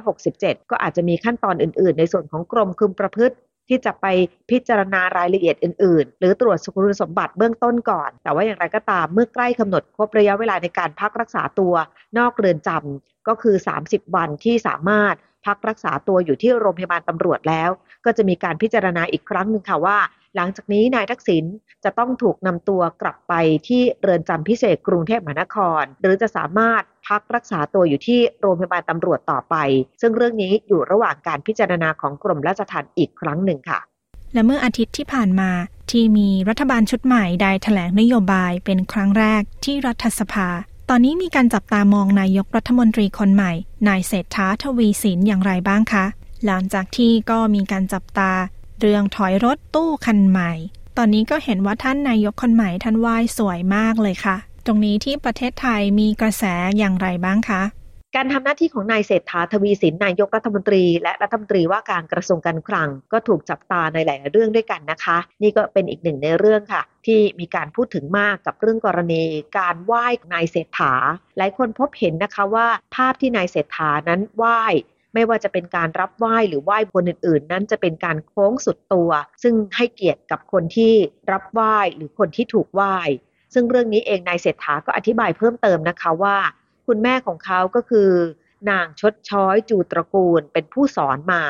[0.00, 3.36] 2567 ก็อาจจะมีขั้นตอนอื่น ๆ ในส่วนของกรมคุมประพฤติ
[3.68, 4.06] ที่จะไป
[4.50, 11.74] พิจารณารายละเอียดอื่น ๆ หรือตรวจคุณสมบัติเบื้องต้นก่อน แต่ว่าอย่างไรก็ตามเมื่อใกล้กำหนดครบระยะเวลาในการพักรักษาตัว
[12.18, 13.56] นอกเรือนจำ ก็คือ
[13.86, 15.14] 30 วันที่สามารถ
[15.46, 17.70] พักรักษาตัวอยู่ที่โรงพยาบาลตำรวจแล้ว
[18.04, 19.98] ก็จะมีการพิจารณาอีกครั้งหนึ่งค่ะว่า
[20.36, 21.44] หลังจากนี้นายทักษิณ
[21.84, 23.34] จะต้องถูกนำตัวกลับไป
[23.68, 29.56] ที่เรือนจำพิเศษกรุงเทพมหานคร หรือจะสามารถพักรักษาตัวอยู่ที่โรงพยาบาลตำรวจต่อไป
[30.00, 33.80] ซึ่งเรื่องนี้อยู่ระหว่างการพิจารณาของกรมราชทัณฑ์อีกครั้งหนึ่งค่ะ
[34.32, 35.50] และเมื่ออาทิตย์ที่ผ่านมา
[35.90, 40.48] ที่มีรัฐบาลชุดใหม่ได้แถลงนโยบายเป็นครั้งแรกที่รัฐสภา
[40.92, 43.52] ตอนนี้มีการจับตามองนายกรัฐมนตรีคนใหม่
[43.88, 46.04] นายเศรษฐาทวีสินอย่างไรบ้างคะ
[46.46, 48.32] หลังจากที่ก็มีการจับตา
[48.80, 50.52] เรื่องถอยรถตู้คันใหม่
[50.96, 56.44] ตอนนี้ก็เห็นว่าท่านนายกคนใหม่ท่านว่ายสวยมากเลยค่ะ ตรงนี้ที่ประเทศไทยมีกระแส
[56.78, 57.62] อย่างไรบ้างคะ
[58.16, 69.22] การทำหน้าที่ของนายเศรษฐาทวีสินนายกรัฐมนตรี และรัฐมนตรีว่าการกระทรวงการคลัง ก็ถูกจับตาในหลายเรื่องด้วยกันนะคะ นี่ก็เป็นอีกหนึ่งในเรื่องค่ะ ที่มีการพูดถึงมากกับเรื่องกรณี
[69.58, 70.94] การไหว้นายเศรษฐา
[71.38, 74.62] หลายคนพบเห็นนะคะว่าภาพที่นายเศรษฐานั้นไหว้
[75.14, 79.10] ไม่ว่าจะเป็นการรับไหว้หรือไหว้คนอื่นๆ นั้นจะเป็นการโค้งสุดตัว
[79.42, 80.94] ซึ่งให้เกียรติกับคนที่
[81.32, 82.96] รับไหว้หรือคนที่ถูกไหว้
[83.54, 86.36] ซึ่งเรื่องนี้เองนายเศรษฐาก็อธิบายเพิ่มเติมนะคะว่า
[86.92, 88.10] คุณแม่ของเขาก็คือ
[88.70, 91.42] นางชดช้อยจูตระกูลเป็นผู้สอนมา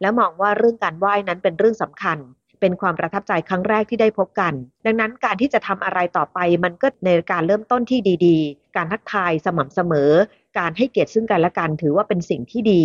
[0.00, 2.18] และมองว่าเรื่องการไหว้นั้นเป็นเรื่องสำคัญ
[2.60, 4.52] เป็นความประทับใจครั้งแรกที่ได้พบกัน
[4.86, 10.10] ดังนั้นการที่จะทำอะไรต่อไปมันก็ในการเริ่มต้นที่ดีๆ การทักทายสม่ำเสมอ
[10.58, 12.82] การให้เกียรติซึ่งกันและกันถือว่าเป็นสิ่งที่ดี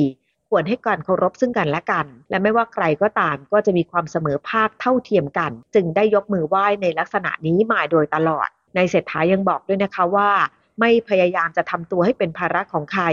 [0.50, 10.30] ควรให้การเคารพซึ่งกันและกัน และไม่ว่าใครก็ตามก็จะมีความเสมอภาคเท่าเทียมกัน จึงได้ยกมือไหว้ในลักษณะนี้มาโดยตลอด ในเศรษฐายังบอกด้วยนะคะว่า
[10.80, 13.06] ไม่พยายามจะทำตัวให้เป็นภาระของใคร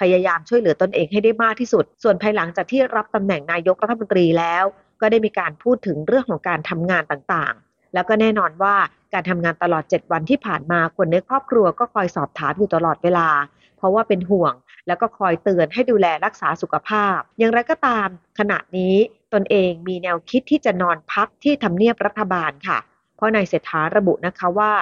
[0.00, 4.64] พยายามช่วยเหลือตนเองให้ได้มากที่สุด ส่วนภายหลังจากที่รับตำแหน่งนายกรัฐมนตรีแล้ว
[5.00, 8.74] ก็ได้มีการพูดถึงเรื่องของการทำงานต่างๆ แล้วก็แน่นอนว่า
[9.12, 13.28] การทำงานตลอด 7 วันที่ผ่านมาคนในครอบครัวก็คอยสอบถามอยู่ตลอดเวลา
[13.76, 14.54] เพราะว่าเป็นห่วง
[14.86, 18.94] แล้วก็คอยเตือนให้ดูแลรักษาสุขภาพ อย่างไรก็ตาม ขณะนี้
[19.34, 22.78] ตนเองมีแนวคิดที่จะนอนพักที่ทำเนียบรัฐบาลค่ะ
[23.16, 24.72] เพราะนายเศรษฐาระบุนะคะว่า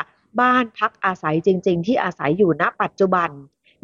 [0.40, 3.30] บ้านพักอาศัยจริง ๆ ที่อาศัยอยู่ณปัจจุบัน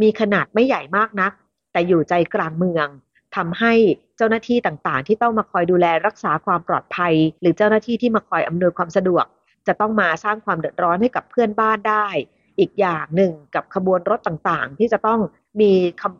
[0.02, 1.32] มีขนาดไม่ใหญ่มากนัก
[1.72, 2.88] แต่อยู่ใจกลางเมือง
[3.36, 3.72] ทำให้
[4.16, 9.24] เจ้าหน้าที่ต่างๆ ที่ต้องมาคอยดูแลรักษาความปลอดภัย หรือเจ้าหน้าที่ที่มาคอยอำนวยความสะดวก
[9.66, 12.06] จะต้องมาสร้างความเดือดร้อนให้กับเพื่อนบ้านได้
[12.58, 15.20] อีกอย่างหนึ่งกับขบวนรถต่างๆ ที่จะต้อง
[15.60, 15.72] มี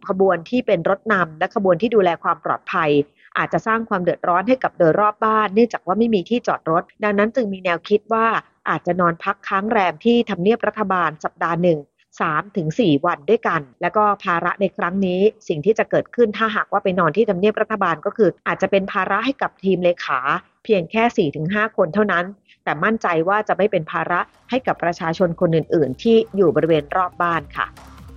[0.09, 2.91] ขบวนที่เป็นรถนำและขบวนที่ดูแลความปลอดภัย
[3.39, 8.27] อาจจะสร้างความเดือดร้อนให้กับโดยรอบบ้าน เนื่องจากว่าไม่มีที่จอดรถ ดังนั้นจึงมีแนวคิดว่า
[8.69, 11.79] อาจจะนอนพักค้างแรมที่ทำเนียบรัฐบาลสัปดาห์หนึ่ง
[12.19, 20.21] 3ถึง4วันด้วยกัน แล้วก็ภาระในครั้งนี้สิ่งที่จะเกิดขึ้นถ้าหากว่าไปนอนที่ทำเนียบรัฐบาลก็คือ อาจจะเป็นภาระให้กับทีมเลขา
[20.65, 22.25] เพียงแค่4ถึง5คนเท่านั้น
[22.65, 24.21] แต่มั่นใจว่าจะไม่เป็นภาระ
[24.51, 27.67] ให้กับประชาชนคนอื่น ๆ ที่อยู่บริเวณรอบบ้านค่ะ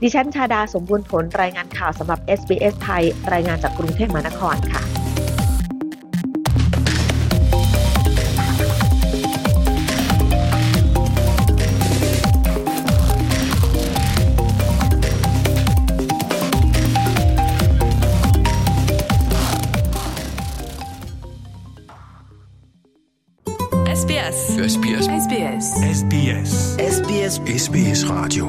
[0.01, 3.03] ดิฉันชาดาสมบูรณ์ผลรายงานข่าวสำหรับ SBS ไทย
[3.33, 5.06] รายงานจากกรุงเทพมหานครค่ะ
[24.27, 25.65] SBS SBS
[25.97, 26.51] SBS SBS
[26.95, 28.45] SBS SBS Radio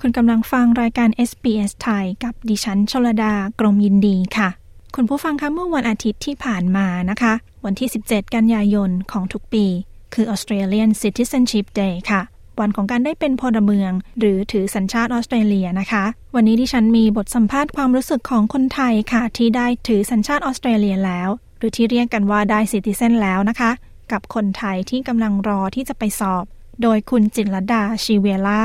[0.00, 4.48] คุณกำลังฟังรายการ SBS ไทยกับดิฉันชลดากรมยินดีค่ะ
[4.94, 7.32] คุณผู้ฟังคะเมื่อวันอาทิตย์ที่ผ่านมานะคะ
[7.64, 9.66] วันที่ 17 กันยายนของทุกปี
[10.14, 12.22] คือ Australian Citizenship Day ค่ะ
[12.60, 23.70] วันของการได้เป็นพลเมือง หรือถือสัญชาติออสเตรเลียนะคะ วันนี้ดิฉันมีบทสัมภาษณ์ความรู้สึกของคนไทยค่ะ ที่ได้ถือสัญชาติออสเตรเลียแล้ว หรือที่เรียกกันว่าได้ซิติเซนแล้วนะคะ
[24.12, 26.44] กับคนไทยที่กำลังรอที่จะไปสอบ
[26.82, 28.62] โดยคุณจิตรดาชีเวล่า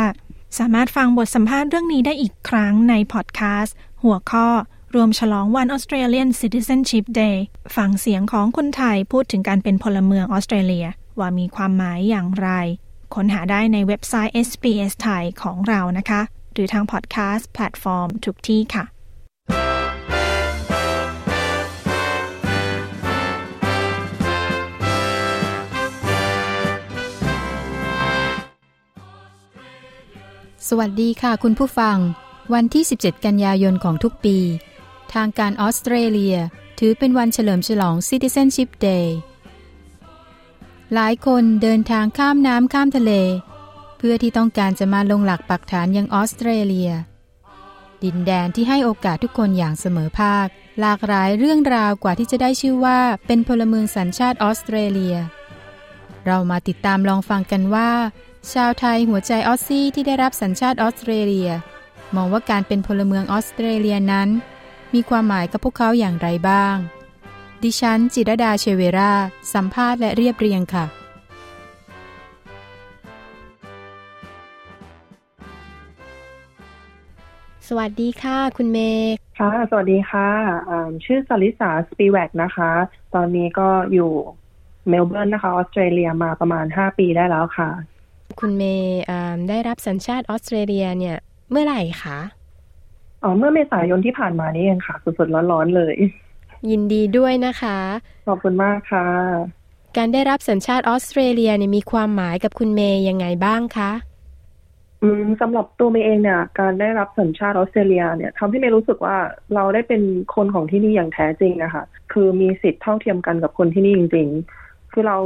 [0.57, 4.47] สามารถฟังบทสัมภาษณ์เรื่องนี้ได้อีกครั้งในพอดแคสต์หัวข้อ
[4.95, 7.37] รวมฉลองวัน Australian Citizenship Day
[7.75, 10.87] ฟังเสียงของคนไทยพูดถึงการเป็นพลเมืองออสเตรเลีย
[11.19, 12.49] ว่ามีความหมายอย่างไร
[13.15, 16.21] ค้นหาได้ในเว็บไซต์ SBS ไทยของเรานะคะ
[16.53, 18.85] หรือทางพอดแคสต์แพลตฟอร์มทุกที่ค่ะ
[30.69, 31.97] สวัสดีค่ะคุณผู้ฟัง
[32.53, 34.37] วันที่ 17 กันยายนของทุกปี
[35.13, 36.37] ทางการออสเตรเลีย
[36.79, 39.07] ถือเป็นวันเฉลิมฉลอง Citizenship Day
[40.95, 43.11] หลายคนเดินทางข้ามน้ำข้ามทะเล
[43.97, 46.91] เพื่อที่ต้องการจะมาลงหลักปักฐานยังออสเตรเลีย
[48.03, 50.47] ดินแดนที่ให้โอกาสทุกคนอย่างเสมอภาค
[50.79, 55.15] หลากหลายเรื่องราวกว่าที่จะได้ชื่อว่าเป็นพลเมืองสัญชาติออสเตรเลีย
[56.25, 57.91] เรามาติดตามลองฟังกันว่า
[58.53, 61.49] ชาวไทยหัวใจออสซี่ที่ได้รับสัญชาติออสเตรเลีย
[62.15, 64.29] มองว่าการเป็นพลเมืองออสเตรเลียนั้น
[64.93, 66.77] มีความหมายกับพวกเขาอย่างไรบ้าง
[67.63, 69.11] ดิฉันจิรดาเชเวรา
[69.53, 70.85] สัมภาษณ์และเรียบเรียงค่ะ
[77.67, 80.27] สวัสดีค่ะ คุณเมย์ค่ะ สวัสดีค่ะ
[80.69, 82.71] อ่าชื่อสลิสาสปีแวกนะคะ
[83.15, 84.11] ตอนนี้ก็อยู่
[84.89, 87.69] เมลเบิร์นนะคะ ออสเตรเลียมาประมาณ 5 ปีได้แล้วค่ะ
[88.39, 91.17] คุณเมย์อ่าได้รับสัญชาติออสเตรเลียเนี่ย
[91.51, 92.19] เมื่อไหร่คะ
[93.23, 95.95] อ๋อเมื่อเมษายนที่ผ่านมานี่เองค่ะสดๆร้อนๆเลย
[96.69, 97.77] ยินดีด้วยนะคะ
[98.27, 99.07] ขอบคุณมากค่ะ
[99.97, 103.91] การได้รับสัญชาติออสเตรเลียเนี่ยมีความหมายกับคุณเมย์ยังไงบ้างคะ
[105.01, 109.17] อืมสำหรับตัวเมย์เองเนี่ย การได้รับสัญชาติออสเตรเลียเนี่ยทำให้เมย์รู้สึกว่า
[109.55, 110.01] เราได้เป็น
[110.35, 114.27] คนของที่นี่อย่างแท้จริงนะคะคือมีสิทธิ์เท่าเทียมกันกับคนที่นี่จริง
[114.61, 115.17] ๆ คือเรา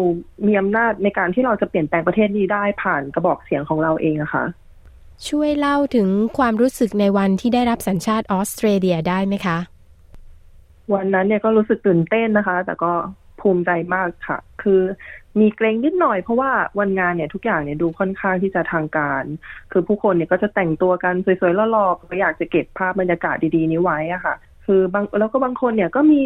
[0.47, 4.45] มีอำนาจในการที่เราจะเปลี่ยนแปลงประเทศนี้ได้ผ่านกระบอกเสียงของเราเองอะคะ่ะ
[5.29, 9.57] ช่วยเล่าถึงความรู้สึกในวันที่ได้รับสัญชาติออสเตรเลียได้ไหมคะ
[10.93, 12.91] วันนั้นเนี่ยก็รู้สึกตื่นเต้นนะคะ แต่ก็
[13.41, 14.81] ภูมิใจมากค่ะ คือ
[15.39, 19.23] มีเกร็งนิดหน่อยเพราะว่าวันงานเนี่ยทุกอย่างเนี่ยดูค่อนข้างที่จะทางการ
[19.71, 26.21] คือผู้คนเนี่ยก็จะแต่งตัวกันสวยๆหล่อๆก็อยากจะเก็บภาพบรรยากาศดีๆนี้ไว้อะค่ะ คือบางแล้วก็บางคนเนี่ยก็มี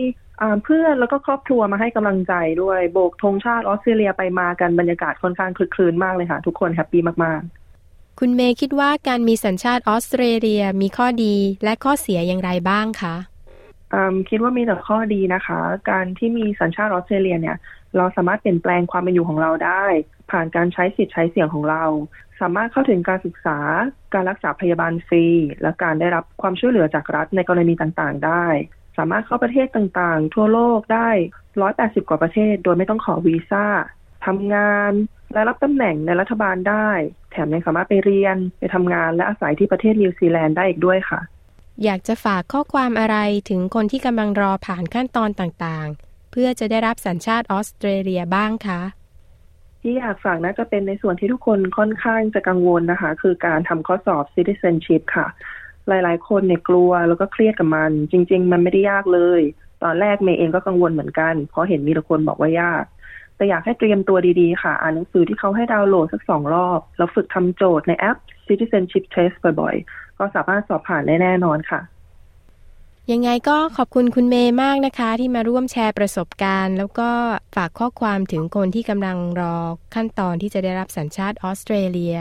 [0.64, 13.16] เพื่อนแล้วก็ครอบครัวมาให้กำลังใจด้วยโบกธงชาติออสเตรเลียไปมากันบรรยากาศค่อนข้างครึกครื้นมากเลยค่ะ ทุกคน happy มากๆ คุณเมย์คิดว่าการมีสัญชาติออสเตรเลียมีข้อดีและข้อเสียอย่างไรบ้างคะ
[14.30, 17.58] คิดว่ามีแต่ข้อดีนะคะ การที่มีสัญชาติออสเตรเลียเนี่ย
[17.98, 19.86] เราสามารถเปลี่ยนแปลงความเป็นอยู่ของเราได้
[20.32, 21.84] ผ่านการใช้สิทธิ์ใช้เสียงของเรา
[22.42, 23.60] สามารถเข้าถึงการศึกษา
[24.14, 25.26] การรักษาพยาบาลฟรี
[25.62, 28.46] และการได้รับความช่วยเหลือจากรัฐในกรณีต่างๆ ได้
[28.98, 31.10] สามารถเข้าประเทศต่างๆ ทั่วโลกได้
[31.60, 33.66] 180 กว่าประเทศ โดยไม่ต้องขอวีซ่า
[34.26, 34.92] ทำงาน
[35.34, 36.90] และรับตำแหน่งในรัฐบาลได้
[37.32, 41.20] แถมยังสามารถไปเรียนไปทำงานและอาศัยที่ประเทศนิวซีแลนด์ได้อีกด้วยค่ะ
[41.86, 43.18] อยากจะฝากข้อความอะไร
[43.50, 48.82] ถึงคนที่กำลังรอผ่านขั้นตอนต่างๆ เพื่อจะได้รับสัญชาติออสเตรเลียบ้างคะ
[49.82, 55.28] ที่อยากฝากน่าจะเป็นในส่วนที่ทุกคนค่อนข้างจะกังวลนะคะ คือการทำข้อสอบ citizenship ค่ะ
[55.88, 59.42] หลายๆ คนเนี่ยกลัวแล้วก็เครียดกับมัน จริง ๆ มันไม่ได้ยากเลย
[59.84, 62.84] ตอนแรกเมย์เองก็กังวลเหมือนกัน เพราะเห็นมีแต่คนบอกว่ายาก
[63.36, 71.82] แต่อยากให้เตรียมตัวดีๆ ค่ะ อ่านหนังสือที่เขาให้ดาวน์โหลดสักสองรอบ แล้วฝึกทำโจทย์ในแอป citizenship test บ่อยๆ ก็สามารถสอบผ่านได้แน่นอนค่ะ
[73.12, 77.10] ยังไงก็ขอบคุณคุณเมย์มากนะคะ ที่มาร่วมแชร์ประสบการณ์ แล้วก็
[77.56, 79.56] ฝากข้อความถึงคนที่กำลังรอ
[79.96, 82.18] ขั้นตอนที่จะได้รับสัญชาติออสเตรเลีย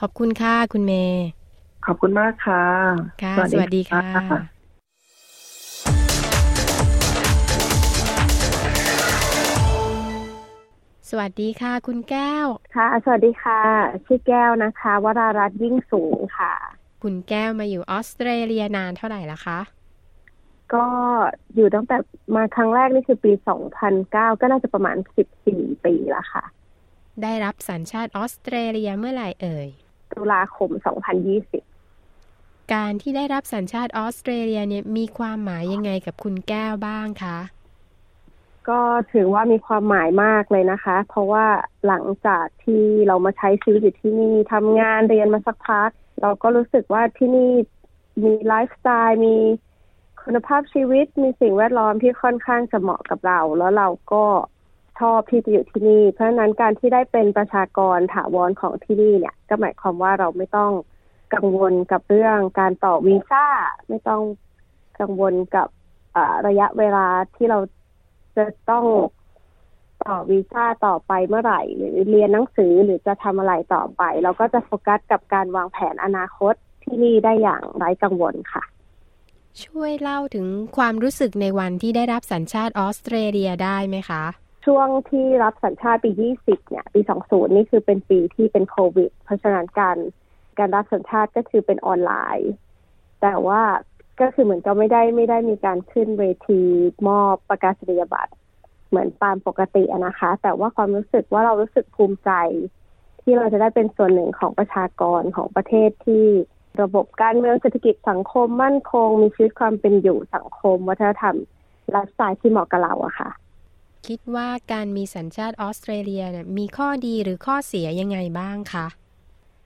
[0.00, 1.26] ขอบคุณค่ะคุณเมย์
[1.86, 2.64] ขอบคุณมากค่ะ
[3.22, 4.04] ค่ะสวัสดีค่ะ
[11.10, 12.46] สวัสดีค่ะ คุณแก้ว
[12.76, 13.60] ค่ะ สวัสดีค่ะ
[14.04, 16.54] ชื่อแก้วนะคะ วรารัตน์ยิ่งสูงค่ะ
[17.02, 19.58] คุณแก้วมาอยู่ออสเตรเลียนานเท่าไหร่ละคะ
[20.74, 20.86] ก็
[21.54, 21.96] อยู่ตั้งแต่
[22.34, 23.32] มาครั้งแรกนี่คือปี
[23.86, 24.96] 2009 ก็น่าจะประมาณ
[25.42, 26.44] 14 ปีแล้วค่ะ
[27.22, 29.68] ได้รับสัญชาติออสเตรเลียเมื่อไหร่เอ่ย
[30.12, 30.70] ตุลาคม
[31.90, 37.38] 2020 การที่ได้รับสัญชาติออสเตรเลียเนี่ยมีความหมายยังไงกับคุณแก้วบ้างคะ
[38.68, 38.80] ก็
[39.12, 41.46] ถือว่ามีความหมายมากเลยนะคะ เพราะว่า
[41.86, 45.90] หลังจากที่เรามาใช้ชีวิตอยู่ที่นี่ทำงานเรียนมาสักพัก
[46.22, 47.50] เราก็รู้สึกว่าที่นี่
[48.24, 49.36] มีไลฟ์สไตล์มี
[50.22, 54.24] คุณภาพชีวิตมีสิ่งแวดล้อมที่ค่อนข้างจะเหมาะกับเรา แล้วเราก็
[55.00, 60.72] ชอบที่จะอยู่ที่นี่ เพราะฉะนั้นการที่ได้เป็นประชากรถาวรของที่นี่เนี่ย ก็หมายความว่าเราไม่ต้อง
[61.34, 63.46] กังวลกับเรื่องการต่อวีซ่า
[63.88, 64.22] ไม่ต้อง
[65.00, 65.68] กังวลกับ
[66.46, 67.58] ระยะเวลาที่เรา
[68.36, 68.84] จะต้อง
[70.08, 78.64] ต่อวีซ่าต่อไปเมื่อไหร่ หรือเรียนหนังสือหรือจะทำอะไรต่อไป เราก็จะโฟกัสกับการวางแผนอนาคตที่นี่ได้อย่างไร้กังวลค่ะ
[79.64, 84.22] ช่วยเล่าถึงความรู้สึกในวันที่ได้รับสัญชาติออสเตรเลียได้ไหมคะ
[84.66, 86.10] ช่วงที่รับสัญชาติปี
[86.42, 89.96] 20 เนี่ย ปี 20 นี่คือเป็นปีที่เป็นโควิด เพราะฉะนั้นการ
[90.58, 92.50] การรับสัญชาติก็คือเป็นออนไลน์
[93.22, 93.62] แต่ว่า
[94.20, 96.62] ก็คือเหมือนก็ไม่ได้ไม่ได้มีการขึ้นเวที
[97.08, 98.32] มอบประกาศนียบัตร
[98.88, 102.30] เหมือนตามปกตินะคะ แต่ว่าความรู้สึกว่าเรารู้สึกภูมิใจ
[103.22, 106.26] ที่เราจะได้เป็นส่วนหนึ่งของประชากรของประเทศที่
[106.82, 111.36] ระบบการเมืองเศรษฐกิจสังคมมั่นคง มีชีวิตความเป็นอยู่สังคม วัฒนธรรม
[111.90, 113.30] ไลฟ์สไตล์ที่เหมาะกับเราอะค่ะ
[114.08, 118.86] คิดว่าการมีสัญชาติออสเตรเลียเนี่ยมีข้อดีหรือข้อเสียยังไงบ้างคะ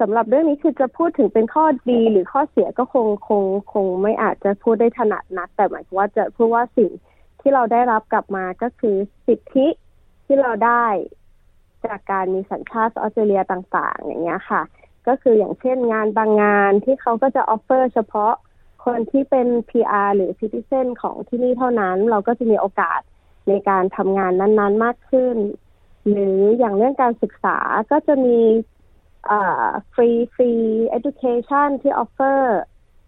[0.00, 6.90] สำหรับเรื่องนี้คือจะพูดถึงเป็นข้อดีหรือข้อเสียก็คงคงคงไม่อาจจะพูดได้ถนัดนักแต่หมายถึงว่าจะพูดว่าสิ่ง
[7.40, 9.66] ที่เราได้รับกลับมาก็คือสิทธิ
[10.26, 10.86] ที่เราได้
[11.86, 14.62] จากการมีสัญชาติออสเตรเลียต่าง ๆ อย่างเงี้ยค่ะ
[15.08, 18.32] ก็คืออย่างเช่นงานบางงานที่เขาก็จะ offer เฉพาะ
[18.84, 23.00] คนที่เป็น PR หรือ Citizen ของที่นี่เท่านั้น เราก็จะมีโอกาส
[23.48, 25.36] ในการทำงานนั้น ๆ มากขึ้น
[26.08, 27.58] หรืออย่างเรื่องการศึกษา
[27.90, 28.38] ก็จะมี
[29.92, 30.52] ฟรีฟรี
[30.96, 32.58] education ที่ offer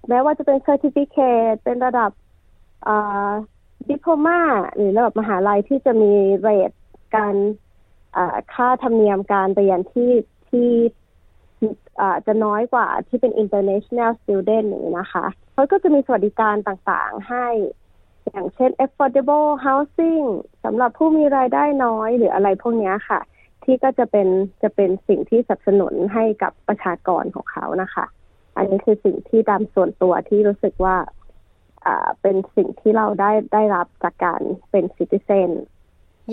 [0.08, 2.10] แม้ว่าจะเป็น certificate เป็นระดับ
[3.88, 4.40] diploma
[4.74, 6.70] หรือระดับมหาลัยที่จะมี rate
[7.16, 7.36] การ
[8.54, 10.12] ค่าธรรมเนียมการเรียนที่
[10.48, 10.70] ที่
[12.26, 17.46] จะน้อยกว่าที่เป็น international student อย่างนี้นะคะเขาก็จะมีสวัสดิการต่างๆ ให้
[18.28, 20.26] อย่างเช่น affordable housing
[20.64, 23.20] สำหรับผู้มีรายได้น้อยหรืออะไรพวกนี้ค่ะ
[23.64, 24.28] ที่ก็จะเป็น
[24.62, 28.04] จะเป็นสิ่งที่สนับสนุนให้กับประชากรของเขานะคะ
[28.56, 31.21] อันนี้คือสิ่งที่ตามส่วนตัวที่รู้สึกว่าอ่า
[32.22, 35.50] เป็นสิ่งที่เราได้ได้รับจากการเป็นซิติเซน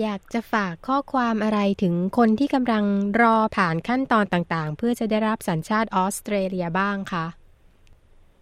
[0.00, 2.84] อยากจะฝากข้อความอะไรถึงคนที่กำลัง
[3.22, 7.26] รอผ่านขั้นตอนต่างๆ เพื่อจะได้รับสัญชาติออสเตรเลียบ้างคะ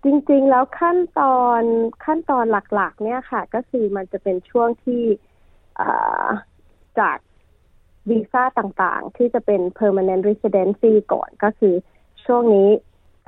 [0.04, 1.62] จริงๆแล้วขั้นตอน
[2.04, 2.44] ขั้นตอน
[2.74, 5.02] หลักๆ เนี่ยค่ะ ก็คือมันจะเป็นช่วงที่
[6.98, 7.18] จาก
[8.10, 11.74] วีซ่าต่างๆ ที่จะเป็น permanent residency ก่อนก็คือ
[12.24, 12.68] ช่วงนี้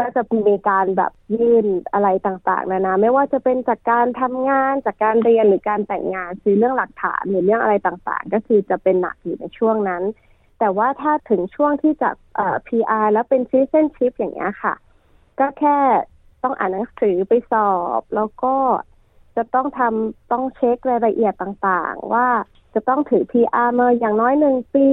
[0.00, 10.02] ก็จะมีการแบบยื่นอะไรต่างๆนะนะไม่ว่าจะเป็นจากการทำงานจากการเรียนหรือการแต่งงานซื้อเรื่องหลักฐานหรือเรื่องอะไรต่างๆ ก็คือจะเป็นหนักอยู่ในช่วงนั้น
[10.58, 14.74] แต่ว่าถ้าถึงช่วงที่จะเอ่อ PR แล้วเป็น citizenship อย่างเงี้ยค่ะ
[15.40, 15.78] ก็แค่
[16.42, 18.54] ต้องอ่านหนังสือไปสอบ แล้วก็
[19.36, 22.26] จะต้องทำต้องเช็ครายละเอียดต่างๆ ว่า
[22.74, 24.88] จะต้องถือ PR มาอย่างน้อยหนึ่งปี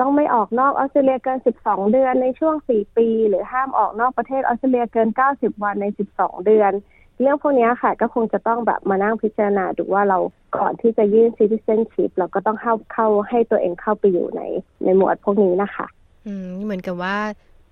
[0.00, 5.86] ต้องไม่ออกนอกออสเตรเลียเกิน 12 เดือนในช่วง 4 ปี หรือห้ามออกนอกประเทศออสเตรเลียเกิน 90 วันใน
[6.16, 6.72] 12 เดือน
[7.20, 10.18] เรื่องพวกนี้ค่ะ ก็คงจะต้องแบบมานั่งพิจารณาดูว่าเรา
[10.56, 14.42] ก่อนที่จะยื่น citizenship เราก็ต้องเข้าเข้าให้ตัวเองเข้าไปอยู่ใน
[14.84, 15.86] ในหมวดพวกนี้นะคะ
[16.26, 17.18] อืมเหมือนกับว่า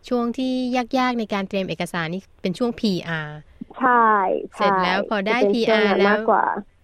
[0.08, 0.52] ช่วงที่
[0.98, 3.28] ยากๆในการเตรียมเอกสารนี่เป็นช่วง PR
[3.78, 4.06] ใช่
[4.54, 6.18] เสร็จแล้วพอได้ PR แล้ว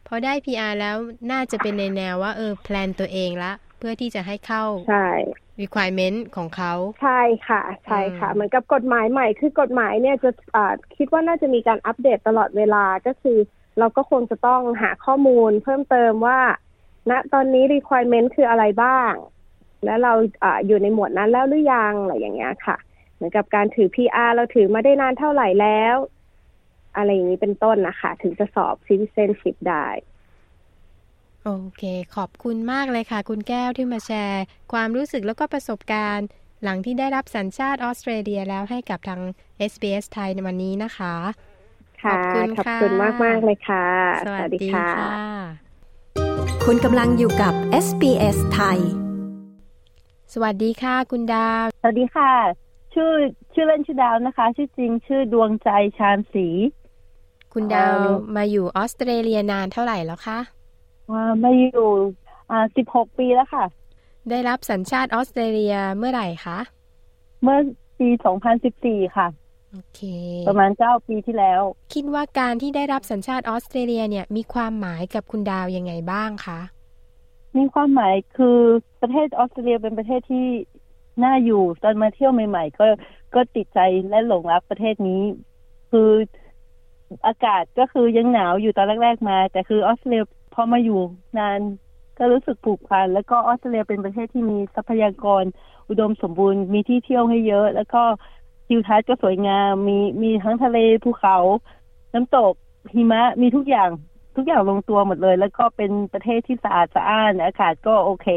[0.08, 0.96] พอได้ PR แล้ว
[1.32, 5.08] น่าจะเป็นในแนวว่าเออแพลนตัวเองละ เพื่อที่จะให้เข้าใช่
[5.62, 6.72] requirement ของเขา
[7.02, 10.30] ใช่ค่ะ ใช่ค่ะ เหมือนกับกฎหมายใหม่ คือกฎหมายเนี่ยจะ
[10.96, 13.38] คิดว่าน่าจะมีการอัปเดตตลอดเวลาก็คือ
[13.78, 16.40] เราก็คงจะต้องหาข้อมูลเพิ่มเติมว่า
[17.10, 19.12] ณนะตอนนี้ requirement คืออะไรบ้าง
[19.84, 20.12] แล้วเรา
[20.42, 22.76] ออยู่ในหมวดนั้นแล้วหรือยังอะไรอย่างเงี้ยค่ะ
[23.14, 25.96] เหมือนกับการถือ PR เราถือมาได้นานเท่าไหร่แล้ว
[26.96, 29.86] อะไรอย่างนี้เป็นต้นนะคะ ถึงจะสอบ citizenship ได้
[31.44, 31.82] โอเค
[32.16, 36.26] ขอบคุณมากเลยค่ะ คุณแก้วที่มาแชร์ ความรู้สึกแล้วก็ประสบการณ์
[36.62, 39.20] หลังที่ได้รับสัญชาติออสเตรเลียแล้วให้กับทาง
[39.70, 41.14] SBS ไทยในวันนี้นะคะ
[42.02, 43.86] ค่ะขอบคุณขอบคุณมากมากเลยค่ะ
[44.26, 44.88] สวัสดีค่ะ
[46.66, 48.80] คุณกำลังอยู่กับ SBS ไทย
[50.32, 52.32] สวัสดีค่ะ คุณดาว สวัสดีค่ะ
[52.94, 53.12] ชื่อ
[53.54, 56.46] ชื่อเล่นชื่อดาวนะคะ ชื่อจริงชื่อดวงใจชาญศรี
[57.52, 57.94] คุณดาว
[58.36, 60.38] มาอยู่ออสเตรเลียนานเท่าไหร่แล้วคะ
[61.42, 61.88] มาอยู่
[62.50, 63.64] อ่าสิบหกปีแล้วค่ะ
[64.30, 66.58] ได้รับสัญชาติออสเตรเลียเมื่อไหร่คะ
[67.42, 67.58] เมื่อ
[67.98, 69.28] ปีสองพันสิบสี่ค่ะ
[69.72, 70.00] โอเค
[70.48, 71.60] ประมาณเก้าปีที่แล้ว
[71.94, 76.60] คิดว่าการที่ได้รับสัญชาติออสเตรเลียเนี่ยมีความหมายกับคุณดาวยังไงบ้างคะ
[77.56, 78.58] มีความหมายคือ
[79.00, 80.46] ประเทศออสเตรเลียเป็นประเทศที่
[81.24, 82.86] น่าอยู่ตอนมาเที่ยวใหม่ ๆ ก็
[83.34, 83.78] ก็ติดใจ
[84.08, 85.22] และหลงรักประเทศนี้
[85.90, 86.10] คือ
[87.26, 90.22] อากาศก็คือยังหนาวอยู่ตอนแรก ๆ มา แต่คือออสเตรเลีย
[90.54, 91.00] พอมาอยู่
[91.38, 91.60] นาน
[92.18, 95.44] ก็รู้สึกผูกพันแล้วก็ออสเตรเลียเป็นประเทศที่มีทรัพยากร
[95.88, 98.02] อุดมสมบูรณ์มีที่เที่ยวให้เยอะ แล้วก็
[98.66, 101.36] ทิวทัศน์ก็สวยงาม มีมีทั้งทะเลภูเขา
[102.14, 102.52] น้ำตก
[102.94, 103.90] หิมะมีทุกอย่าง
[104.36, 108.28] ทุกอย่างลงตัวหมดเลย แล้วก็เป็นประเทศที่สะอาดสะอ้านอากาศก็โอเค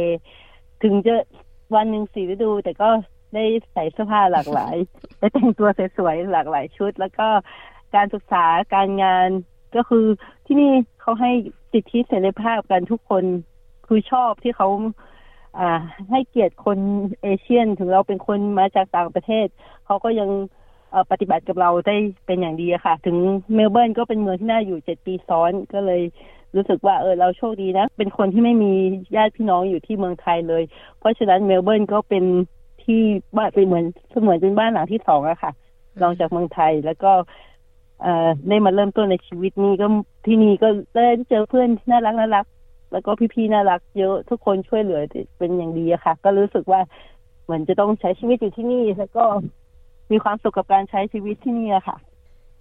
[0.84, 1.16] ถึงจะ
[1.76, 2.90] วันหนึ่งสีฤดู แต่ก็
[3.34, 3.44] ได้
[3.74, 4.76] ใส่เสื้อผ้าหลากหลาย
[5.20, 7.28] ได้แต่งตัวสวยๆหลากหลายชุด แล้วก็
[7.96, 8.46] การศึกษา
[8.76, 9.30] การงาน
[9.76, 10.06] ก็คือ
[10.46, 11.32] ที่นี่เขาให้
[11.72, 13.24] สิทธิเสรีภาพกันทุกคน
[13.88, 14.68] คือชอบที่เขา
[15.60, 16.78] อ่า ให้เกียรติคน
[17.22, 19.48] เอเชียนถึงเราเป็นคนมาจากต่างประเทศ
[19.86, 20.30] เขาก็ยัง
[21.12, 21.96] ปฏิบัติกับเราได้
[22.26, 23.18] เป็นอย่างดีค่ะ ถึง
[23.56, 26.02] เมลเบิร์นก็เป็นเมืองที่น่าอยู่เจ็ดปีซ้อนก็เลย
[26.56, 28.72] รู้สึกว่าเออเราโชคดีนะ เป็นคนที่ไม่มี
[29.16, 30.64] ญาติพี่น้องอยู่ที่เมืองไทยเลย
[31.00, 32.24] เพราะฉะนั้นเมลเบิร์นก็เป็น
[32.84, 33.02] ที่
[33.38, 35.52] บ้านเป็นเหมือนเสมือนเป็นบ้านหลังที่สองอะค่ะ
[36.02, 37.12] รองจากเมืองไทย แล้วก็
[38.50, 39.88] ได้มาเริ่มต้นในชีวิตนี้ก็
[40.26, 42.46] ที่นี่ก็ได้เจอเพื่อนน่ารักน่ารัก
[42.92, 45.00] แล้วก็พี่ๆน่ารักเยอะทุกคนช่วยเหลือ
[45.38, 46.82] เป็นอย่างดีอะค่ะ ก็รู้สึกว่า
[47.44, 49.24] เหมือนจะต้องใช้ชีวิตอยู่ที่นี่ แล้วก็
[50.12, 51.98] มีความสุขกับการใช้ชีวิตที่นี่อะค่ะ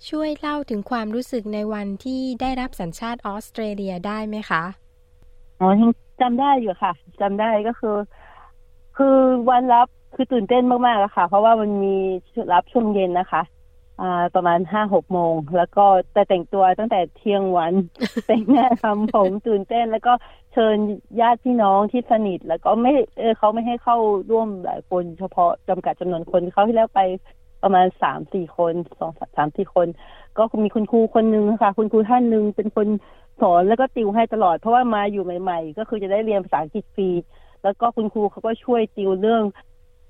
[0.08, 4.62] ช่วยเล่าถึงความรู้สึกในวันที่ได้รับสัญชาติออสเตรเลียได้ไหมคะ
[5.60, 7.96] อ๋อยังจำได้อยู่ค่ะจำได้ก็คือ
[8.96, 9.16] คือ
[9.50, 11.94] วันรับคือตื่นเต้นมากๆอะค่ะ เพราะว่ามันมี
[12.52, 13.42] รับช่วงเย็นนะคะ
[14.34, 17.74] ประมาณห้าหกโมง แล้วก็แต่แต่งตัวตั้งแต่เที่ยงวัน
[18.26, 20.12] แต่งหน้าทำผมตื่นเต้น แล้วก็
[20.52, 20.76] เชิญ
[21.20, 23.96] ญาติพี่น้องที่สนิท แล้วก็ไม่เออเขาไม่ให้เข้า
[24.30, 27.00] ร่วมหลายคนเฉพาะจำกัดจำนวนคนเขาที่แล้วไป
[27.62, 29.86] ประมาณสามสี่คนสองสามสี่คน
[30.36, 32.88] ก็มีคุณครูคนหนึ่งค่ะ คุณครูท่านหนึ่งเป็นคน
[33.40, 37.08] สอนแล้วก็ติวให้ตลอด เพราะว่ามาอยู่ใหม่ ๆ ก็คือจะได้เรียนภาษาอังกฤษฟรี
[37.62, 39.42] แล้วก็คุณครูเขาก็ช่วยติวเรื่อง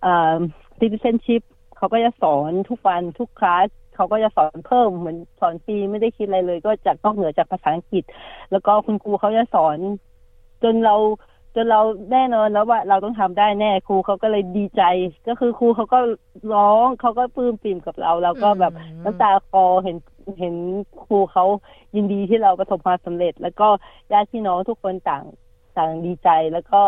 [0.04, 0.38] อ่า
[0.78, 1.42] citizenship
[1.76, 8.04] เขาก็จะสอนทุกวันทุกคลาส เขาก็จะสอนเพิ่มเหมือนสอนฟรีไม่ได้คิดอะไรเลย ก็จากนอกเหนือจากภาษาอังกฤษ
[8.50, 9.78] แล้วก็คุณครูเขาจะสอน
[10.62, 10.96] จนเรา
[11.54, 11.80] จนเรา
[12.12, 14.82] แน่นอนแล้วว่าเราต้องทำได้แน่ครูเขาก็เลยดีใจ
[15.28, 15.98] ก็คือครูเขาก็
[16.54, 18.72] ร้องเขาก็ปลื้มปิ่มกับเรา เราก็แบบ
[19.04, 19.96] น้ำตาคอเห็น
[20.40, 20.54] เห็น
[21.04, 21.44] ครูเขา
[21.94, 23.68] ยินดีที่เราประสบความสำเร็จ แล้วก็
[24.12, 25.24] ญาติพี่น้องทุกคนต่าง
[25.76, 26.80] ต่างดีใจแล้วก็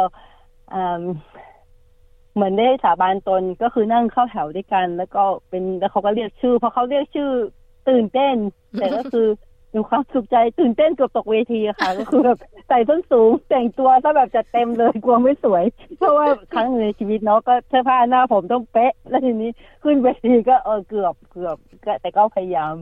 [2.34, 7.30] เหมือนได้สาบานตนก็คือนั่งเข้าแถวด้วยกัน แล้วก็เป็นแล้วเขาก็เรียกชื่อพอเขาเรียกชื่อ
[7.88, 8.36] ตื่นเต้น
[8.78, 9.26] แต่ก็คือ
[9.74, 15.64] มีความสุขใจตื่นเต้นเกือบตกเวทีค่ะ ก็คือแบบใส่ส้นสูงแต่งตัวซะแบบจะเต็มเลยกลัวไม่สวย
[15.98, 19.50] เพราะว่าครั้งหนึ่งในชีวิตเนาะก็เสื้อผ้าหน้าผมต้องเป๊ะ แล้วทีนี้
[19.82, 21.56] ขึ้นเวทีก็เออเกือบเกือบ
[22.02, 22.74] แต่ก็พยายาม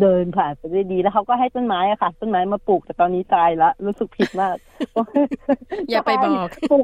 [0.00, 4.56] เดินผ่านไปได้ดีแล้วเขาก็ให้ต้นไม้อะค่ะ ต้นไม้มาปลูกแต่ตอนนี้ตายละรู้สึกผิดมาก
[5.90, 6.80] อย่าไปบอกค่ะ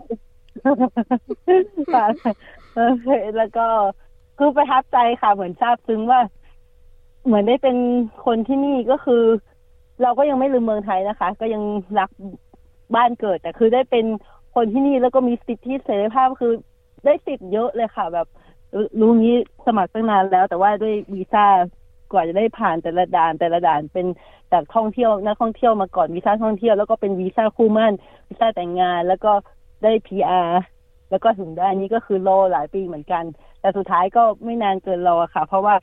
[3.36, 3.66] แล้วก็
[4.38, 6.20] คือประทับใจค่ะ เหมือนทราบซึ้งว่า
[7.26, 7.76] เหมือนได้เป็น
[8.24, 9.22] คนที่นี่ก็คือ
[10.02, 11.62] เราก็ยังไม่ลืมเมืองไทยนะคะ ก็ยัง
[11.98, 12.10] รัก
[12.94, 14.04] บ้านเกิด แต่คือได้เป็น
[14.54, 16.52] คนที่นี่แล้วก็มีสิทธิเสรีภาพคือ
[17.04, 18.26] ได้สิทธิ์เยอะเลยค่ะ แบบ
[19.00, 19.36] รู้งี้
[19.66, 21.46] สมัครตั้งนานแล้ว แต่ว่าด้วยวีซ่า
[22.12, 24.06] กว่าจะได้ผ่านแต่ละด่านแต่ละด่านเป็น
[24.52, 27.92] จากท่องเที่ยวนักท่องเที่ยวมาก่อนวีซ่าท่องเที่ยวแล้วก็เป็นวีซ่าคู่มั่น
[28.28, 29.32] วีซ่าแต่งงาน แล้วก็
[29.82, 30.50] ได้ PR
[31.10, 33.24] แล้วก็ถึงได้นี้ก็คือรอหลายปีเหมือนกัน
[33.60, 35.74] แต่สุดท้ายก็ไม่นานเกินรอค่ะ เพราะว่า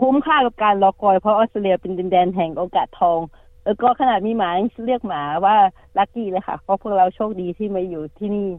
[0.00, 3.20] คุ้มค่ากับการรอคอย เพราะออสเตรเลียเป็นดินแดนแห่งโอกาสทอง
[3.64, 4.50] แล้วก็ขนาดมีหมา
[4.86, 5.56] เรียกหมาว่า
[5.98, 8.50] ลัคกี้เลยค่ะ เพราะพวกเราโชคดีที่มาอยู่ที่นี่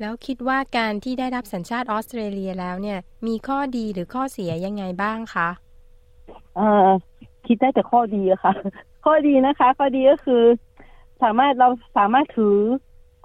[0.00, 5.48] แล้วคิดว่าการที่ได้รับสัญชาติออสเตรเลียแล้วเนี่ย มีข้อดีหรือข้อเสียยังไงบ้างคะ
[6.56, 6.88] เออ
[7.46, 8.52] คิดได้แต่ข้อดีอะค่ะ
[9.04, 10.42] ข้อดีนะคะ ข้อดีก็คือ
[11.22, 12.56] สามารถเราสามารถถือ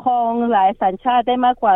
[0.04, 1.76] ครองหลายสัญชาติได้มากกว่า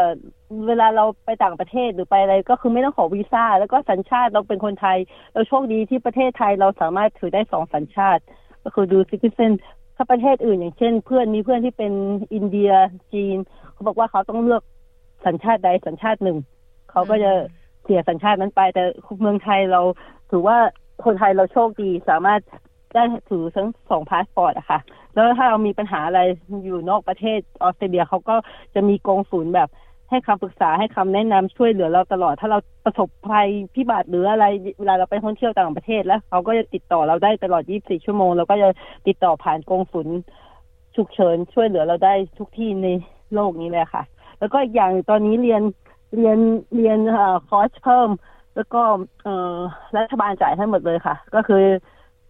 [0.68, 4.98] เวลาเราไปต่างประเทศหรือไปอะไร ก็คือไม่ต้องขอวีซ่า แล้วก็สัญชาติเราเป็นคนไทย
[5.34, 8.24] เราโชคดีที่ประเทศไทยเราสามารถถือได้สองสัญชาติ
[8.64, 9.52] ก็คือดูซิติเซน
[9.96, 11.94] ถ้าประเทศอื่นอย่างเช่น เพื่อนมีเพื่อนที่เป็น
[12.34, 12.72] อินเดีย
[13.14, 13.38] จีน
[13.74, 14.64] เขาบอกว่าเขาต้องเลือก
[15.26, 16.38] สัญชาติใดสัญชาติหนึ่ง
[16.92, 17.32] เขาก็จะ
[17.84, 18.84] เสียสัญชาตินั้นไป แต่
[19.22, 19.82] เมืองไทยเรา
[20.32, 20.58] ถือว่า
[21.06, 22.42] คนไทยเราโชคดีสามารถ
[22.96, 24.80] ได้ถือทั้งสองพาสปอร์ตอะค่ะ
[25.14, 26.22] แล้วถ้าเรามีปัญหาอะไร
[26.64, 28.36] อยู่นอกประเทศออสเตรเลียเขาก็
[28.76, 29.70] จะมีกองศูนย์แบบ
[30.10, 34.46] ให้คำปรึกษาให้คำแนะนำช่วยเหลือเราตลอด ถ้าเราประสบภัยพิบัติหรืออะไร
[34.80, 38.70] เวลาเราไปท่องเที่ยวต่างประเทศแล้วเขาก็จะติดต่อเราได้ตลอด 24 ชั่วโมงเราก็จะ
[39.08, 40.16] ติดต่อผ่านกองศูนย์
[40.96, 42.88] ฉุกเฉินช่วยเหลือเราได้ทุกที่ใน
[43.34, 44.04] โลกนี้เลยค่ะ
[44.40, 45.62] แล้วก็อย่างตอนนี้เรียน
[46.16, 46.38] เรียน
[46.76, 47.00] เรียน
[47.50, 48.10] คอร์สเพิ่ม
[48.56, 48.82] แล้วก็
[49.24, 49.58] เออ
[49.98, 51.64] รัฐบาลจ่ายให้หมดเลยค่ะ ก็คือ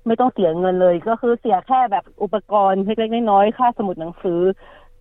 [0.07, 4.41] ไม่ต้องเสียเงินเลย ก็คือเสียแค่แบบอุปกรณ์เล็กๆน้อยๆค่าสมุดหนังสือ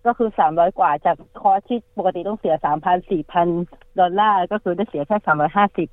[0.05, 3.47] ก็คือสามร้อยกว่าจากคอร์สที่ปกติต้องเสียสามพันสี่พัน
[3.99, 5.89] ดอลลาร์ก็คือได้เสียแค่สามร้อยห้าสิบ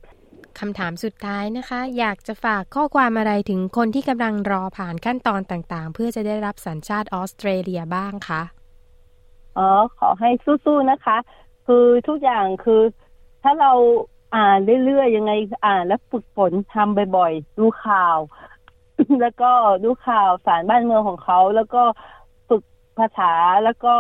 [0.59, 8.43] คำถามสุดท้ายนะคะ อยากจะฝากข้อความอะไรถึงคนที่กำลังรอผ่านขั้นตอนต่างๆ เพื่อจะได้รับสัญชาติออสเตรเลียบ้างคะ
[9.59, 11.17] อ๋อขอให้สู้ๆนะคะ
[11.67, 12.83] คือทุกอย่างคือ
[13.43, 13.73] ถ้าเรา
[14.37, 15.33] อ่านเรื่อยๆยังไง
[15.65, 18.19] อ่านแล้วฝึกฝนทำบ่อยๆ ดูข่าว
[19.23, 19.51] แล้วก็
[19.85, 21.83] ดูข่าวสารบ้านเมืองของเขา แล้วก็
[22.49, 22.63] ฝึก
[22.99, 23.33] ภาษา
[23.65, 23.95] แล้วก็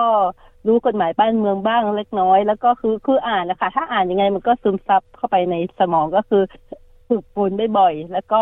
[0.66, 6.42] รู้กฎหมายบ้านเมืองบ้างเล็กน้อย แล้วก็คือคืออ่านนะคะถ้าอ่านยังไงมันก็ซึมซับเข้าไปในสมองก็คือ
[7.08, 8.40] ฝึกฝนบ่อยๆแล้วก็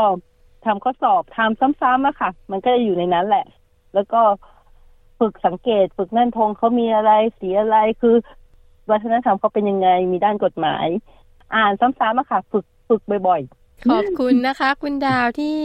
[0.65, 3.47] ทำข้อสอบทำซ้ำๆอะค่ะ มันก็จะอยู่ในนั้นแหละ
[3.95, 4.21] แล้วก็
[5.19, 8.15] ฝึกสังเกต ฝึกนั่นทงเขามีอะไรสีอะไรคือ
[8.91, 10.87] วัฒนธรรมเขาเป็นยังไงมีด้านกฎหมาย
[11.55, 15.57] อ่านซ้ำๆอะค่ะ ฝึกฝึกบ่อยๆ ขอบคุณนะคะ คุณดาวที่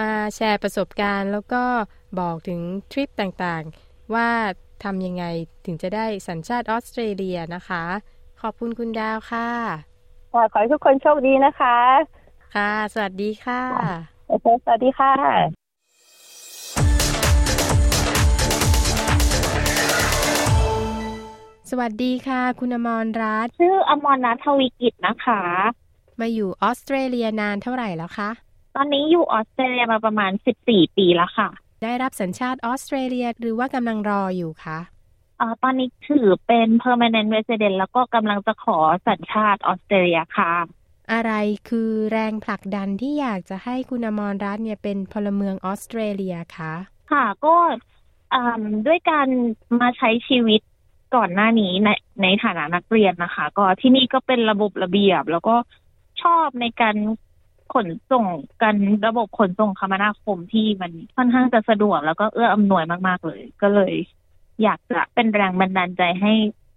[0.00, 1.64] มาแชร์ประสบการณ์ แล้วก็
[2.20, 2.60] บอกถึง
[2.92, 4.28] ทริปต่างๆ ว่า
[4.84, 5.24] ทำยังไง
[5.66, 7.84] ถึงจะได้สัญชาติออสเตรเลียนะคะ
[8.42, 9.48] ขอบคุณคุณดาวค่ะ
[10.32, 11.78] ขอให้ทุกคนโชคดีนะคะ
[12.54, 13.62] ค่ะ สวัสดีค่ะ
[14.28, 15.12] สวัสดีค่ะ
[21.70, 25.42] สวัสดีค่ะ คุณอมรรัตชื่ออมรรัตทวีกิจนะคะ
[26.20, 28.30] มาอยู่ออสเตรเลียนานเท่าไหร่แล้วคะ
[28.76, 31.48] ตอนนี้อยู่ออสเตรเลียมาประมาณสิบสี่ปีแล้วค่ะ
[31.82, 34.78] ได้รับสัญชาติออสเตรเลียหรือว่ากำลังรออยู่คะ
[35.40, 40.52] อ่าตอนนี้ถือเป็น permanent resident แล้วก็กำลังจะขอสัญชาติออสเตรเลียค่ะ
[41.12, 41.32] อะไร
[41.68, 46.72] คือแรงผลักดันที่อยากจะให้คุณอมรรัตน์เนี่ยเป็นพลเมืองออสเตรเลียคะ
[47.12, 47.56] ค่ะก็
[48.86, 49.28] ด้วยการ
[49.80, 50.60] มาใช้ชีวิต
[51.14, 51.90] ก่อนหน้านี้ใน
[52.22, 55.54] ในฐานะนักเรียนนะคะ ก็ที่นี่ก็เป็นระบบระเบียบ แล้วก็
[56.22, 56.96] ชอบในการ
[57.74, 58.26] ขนส่ง
[58.62, 63.94] กันระบบขนส่งคมนาคมที่มันค่อนข้างจะสะดวกแล้วก็เอื้ออำนวยมาก ๆ เลย ก็เลย
[64.62, 66.32] อยากจะเป็นแรงบันดาลใจให้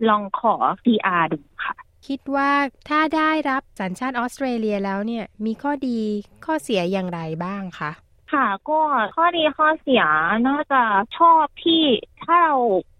[0.10, 1.76] ลองขอ PR ดูค่ะ
[2.08, 2.52] คิดว่า
[2.89, 6.00] ถ้าได้รับสัญชาติออสเตรเลียแล้วเนี่ย มีข้อดี
[6.46, 7.91] ข้อเสียอย่างไรบ้างคะ
[8.34, 8.80] ค่ะก็
[9.16, 10.04] ข้อดีข้อเสีย
[10.48, 10.82] น่าจะ
[11.18, 11.84] ชอบที่
[12.24, 12.56] ถ้าเรา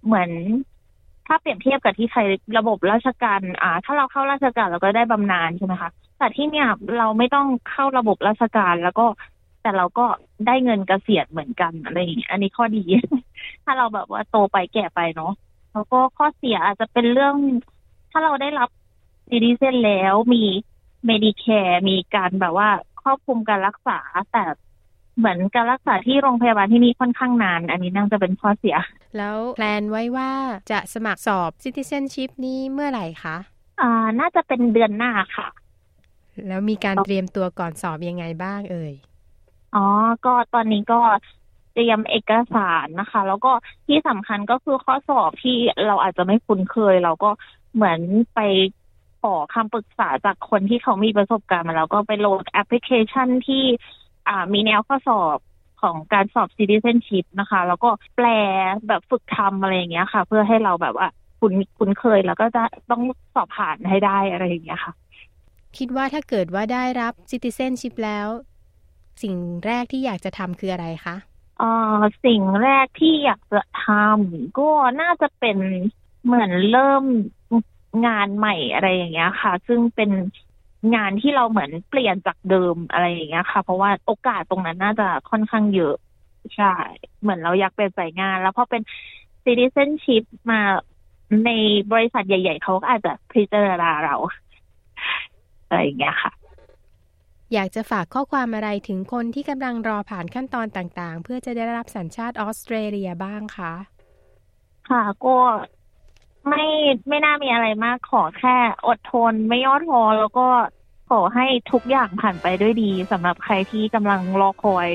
[0.06, 0.32] เหมือน
[1.28, 6.68] ถ้าเปรียบเทียบกับที่ไทยระบบราชการอ่า ถ้าเราเข้าราชการเราก็ได้บำนาญใช่ไหมคะแต่ที่เนี่ย
[6.98, 9.06] เราไม่ต้องเข้าระบบราชการแล้วก็
[9.62, 10.06] แต่เราก็
[10.48, 12.84] ได้เงินเกษียณเหมือนกันอะไรอย่างเงี้ยอันนี้ข้อดี
[13.64, 15.34] ถ้าเราแบบว่าโตไปแก่ไปเนาะ
[15.74, 17.36] แล้วก็ข้อเสียอาจจะเป็นเรื่อง
[18.12, 18.70] ถ้าเราได้รับ
[19.30, 20.44] citizen แล้วมี
[21.06, 22.70] Medicare มีการแบบว่า
[23.02, 24.00] ครอบคลุมการรักษา
[24.32, 24.44] แต่
[25.18, 28.78] เหมือนการรักษาที่โรงพยาบาลที่นี่ค่อนข้างนาน อันนี้น่าจะเป็นข้อเสีย
[29.18, 30.32] แล้ว plan ไว้ว่า
[30.72, 33.38] จะสมัครสอบ Citizenship นี้เมื่อไหร่คะ
[33.82, 35.48] อ่าน่าจะเป็นเดือนหน้าค่ะ
[36.48, 38.94] แล้วมีการเตรียมตัวก่อนสอบยังไงบ้างเอ่ย
[39.76, 39.86] อ๋อ
[40.26, 41.00] ก็ตอนนี้ก็
[41.74, 43.52] เตรียมเอกสารนะคะ แล้วก็
[43.88, 45.58] ที่สำคัญก็คือข้อสอบที่
[45.88, 47.30] เราอาจจะไม่คุ้นเคย เราก็
[47.74, 48.00] เหมือน
[48.36, 48.40] ไป
[49.22, 54.05] ขอคำปรึกษาจากคนที่เขามีประสบการณ์มาแล้วก็ไปโหลดแอปพลิเคชันที่อ่า
[54.54, 55.38] มีแนวข้อสอบ
[55.82, 58.28] ของการสอบ citizenship นะคะ แล้วก็แปล
[58.88, 61.08] แบบฝึกทำอะไรอย่างเงี้ยค่ะ เพื่อให้เราแบบว่า
[61.40, 63.02] คุ้นคุ้นเคยแล้วก็จะต้อง
[63.34, 64.94] สอบผ่านให้ได้อะไรอย่างเงี้ยค่ะ
[65.78, 68.28] คิดว่าถ้าเกิดว่าได้รับ citizenship แล้ว
[69.24, 71.16] สิ่งแรกที่อยากจะทำคืออะไรคะ
[71.60, 74.70] เอ่อสิ่งแรกที่อยากจะทำก็
[75.02, 75.58] น่าจะเป็น
[76.26, 77.04] เหมือนเริ่ม
[78.06, 80.12] งานใหม่อะไรอย่างเงี้ยค่ะ ซึ่งเป็น
[80.94, 85.96] งานที่เราเหมือนเปลี่ยนจากเดิมอะไรอย่างเงี้ยค่ะ เพราะว่าโอกาสตรงนั้นน่าจะค่อนข้างเยอะ
[86.56, 86.74] ใช่
[87.22, 88.82] เหมือนเราอยากเปลี่ยนสายงาน แล้วพอเป็น
[89.44, 90.60] citizenship มา
[91.46, 91.52] ใน
[91.92, 94.16] บริษัทใหญ่ ๆ เขาก็อาจจะพิจารณาเรา
[95.68, 96.32] อะไรอย่างเงี้ยค่ะ
[97.54, 103.74] อยากจะฝากข้อความอะไรถึงคนที่กำลังรอผ่านขั้นตอนต่างๆ เพื่อจะได้รับสัญชาติออสเตรเลียบ้างคะ
[104.90, 105.38] ค่ะก็
[106.50, 106.60] ไม่
[107.10, 108.52] ไม่น่ามีอะไรมากขอแค่
[108.86, 110.42] อดทนไม่ย่อท้อแล้วก็
[111.08, 114.90] ขอให้ทุกอย่างผ่านไปด้วยดีสำหรับใครที่กำลังรอคอย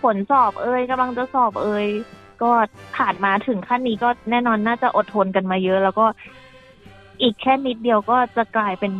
[0.00, 1.86] ผลสอบเอ่ยกำลังจะสอบเอ่ย
[2.40, 2.46] ก็
[2.94, 6.02] ผ่านมาถึงขั้นนี้ก็แน่นอนน่าจะอดทนกันมาเยอะ แล้วก็
[7.20, 8.92] อีกแค่นิดเดียวก็จะกลายเป็น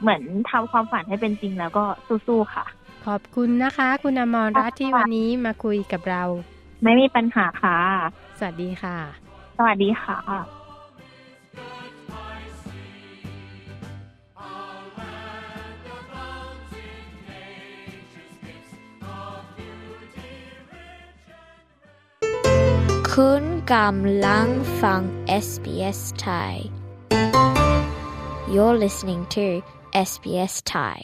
[0.00, 1.84] เหมือนทำความฝันให้เป็นจริงแล้วก็
[2.26, 2.64] สู้ๆค่ะ
[3.06, 6.22] ขอบคุณนะคะ คุณอมรรัตน์ที่วันนี้มาคุยกับเรา
[6.82, 7.78] ไม่มีปัญหาค่ะ
[8.38, 8.96] สวัสดีค่ะ
[9.56, 10.57] สวัสดีค่ะ
[23.24, 24.48] คุณกำลัง
[24.82, 25.02] ฟัง
[25.44, 26.54] SBS Thai
[28.52, 29.46] You're listening to
[30.08, 30.98] SBS Thai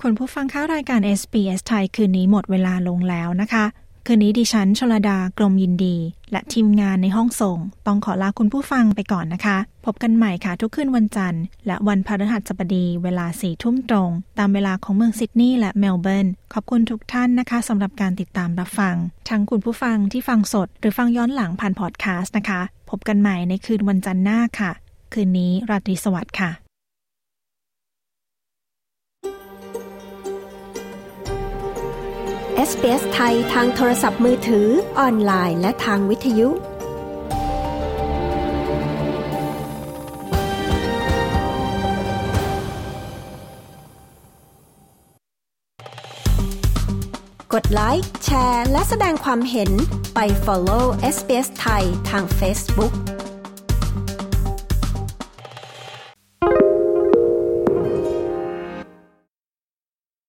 [0.00, 3.64] คุณผู้ฟังข้ารายการ SBS Thai คืนนี้หมดเวลาลงแล้วนะคะ
[4.06, 5.96] คืนนี้ดิฉันชลดากรมยินดี
[6.32, 18.96] และทีมงานในห้องส่ง ต้องขอลาคุณผู้ฟังไปก่อนนะคะ พบกันใหม่ค่ะทุกคืนวันจันทร์ และวันพฤหัสบดีเวลาสี่ทุ่มตรง ตามเวลาของเมืองซิดนีย์และเมลเบิร์น ขอบคุณทุกท่านนะคะสำหรับการติดตามรับฟัง
[19.28, 24.70] ทั้งคุณผู้ฟังที่ฟังสด หรือฟังย้อนหลังผ่านพอดแคสต์นะคะ พบกันใหม่ในคืนวันจันทร์หน้าค่ะ
[25.12, 26.61] คืนนี้ราตรีสวัสดิ์ค่ะ
[32.68, 36.48] SBS ไทยทางโทรศัพท์มือถือออนไลน์และทางวิทยุ
[47.52, 49.70] กดไลค์แชร์ และแสดงความเห็น
[50.14, 50.84] ไป follow
[51.14, 52.92] SBS ไทยทาง Facebook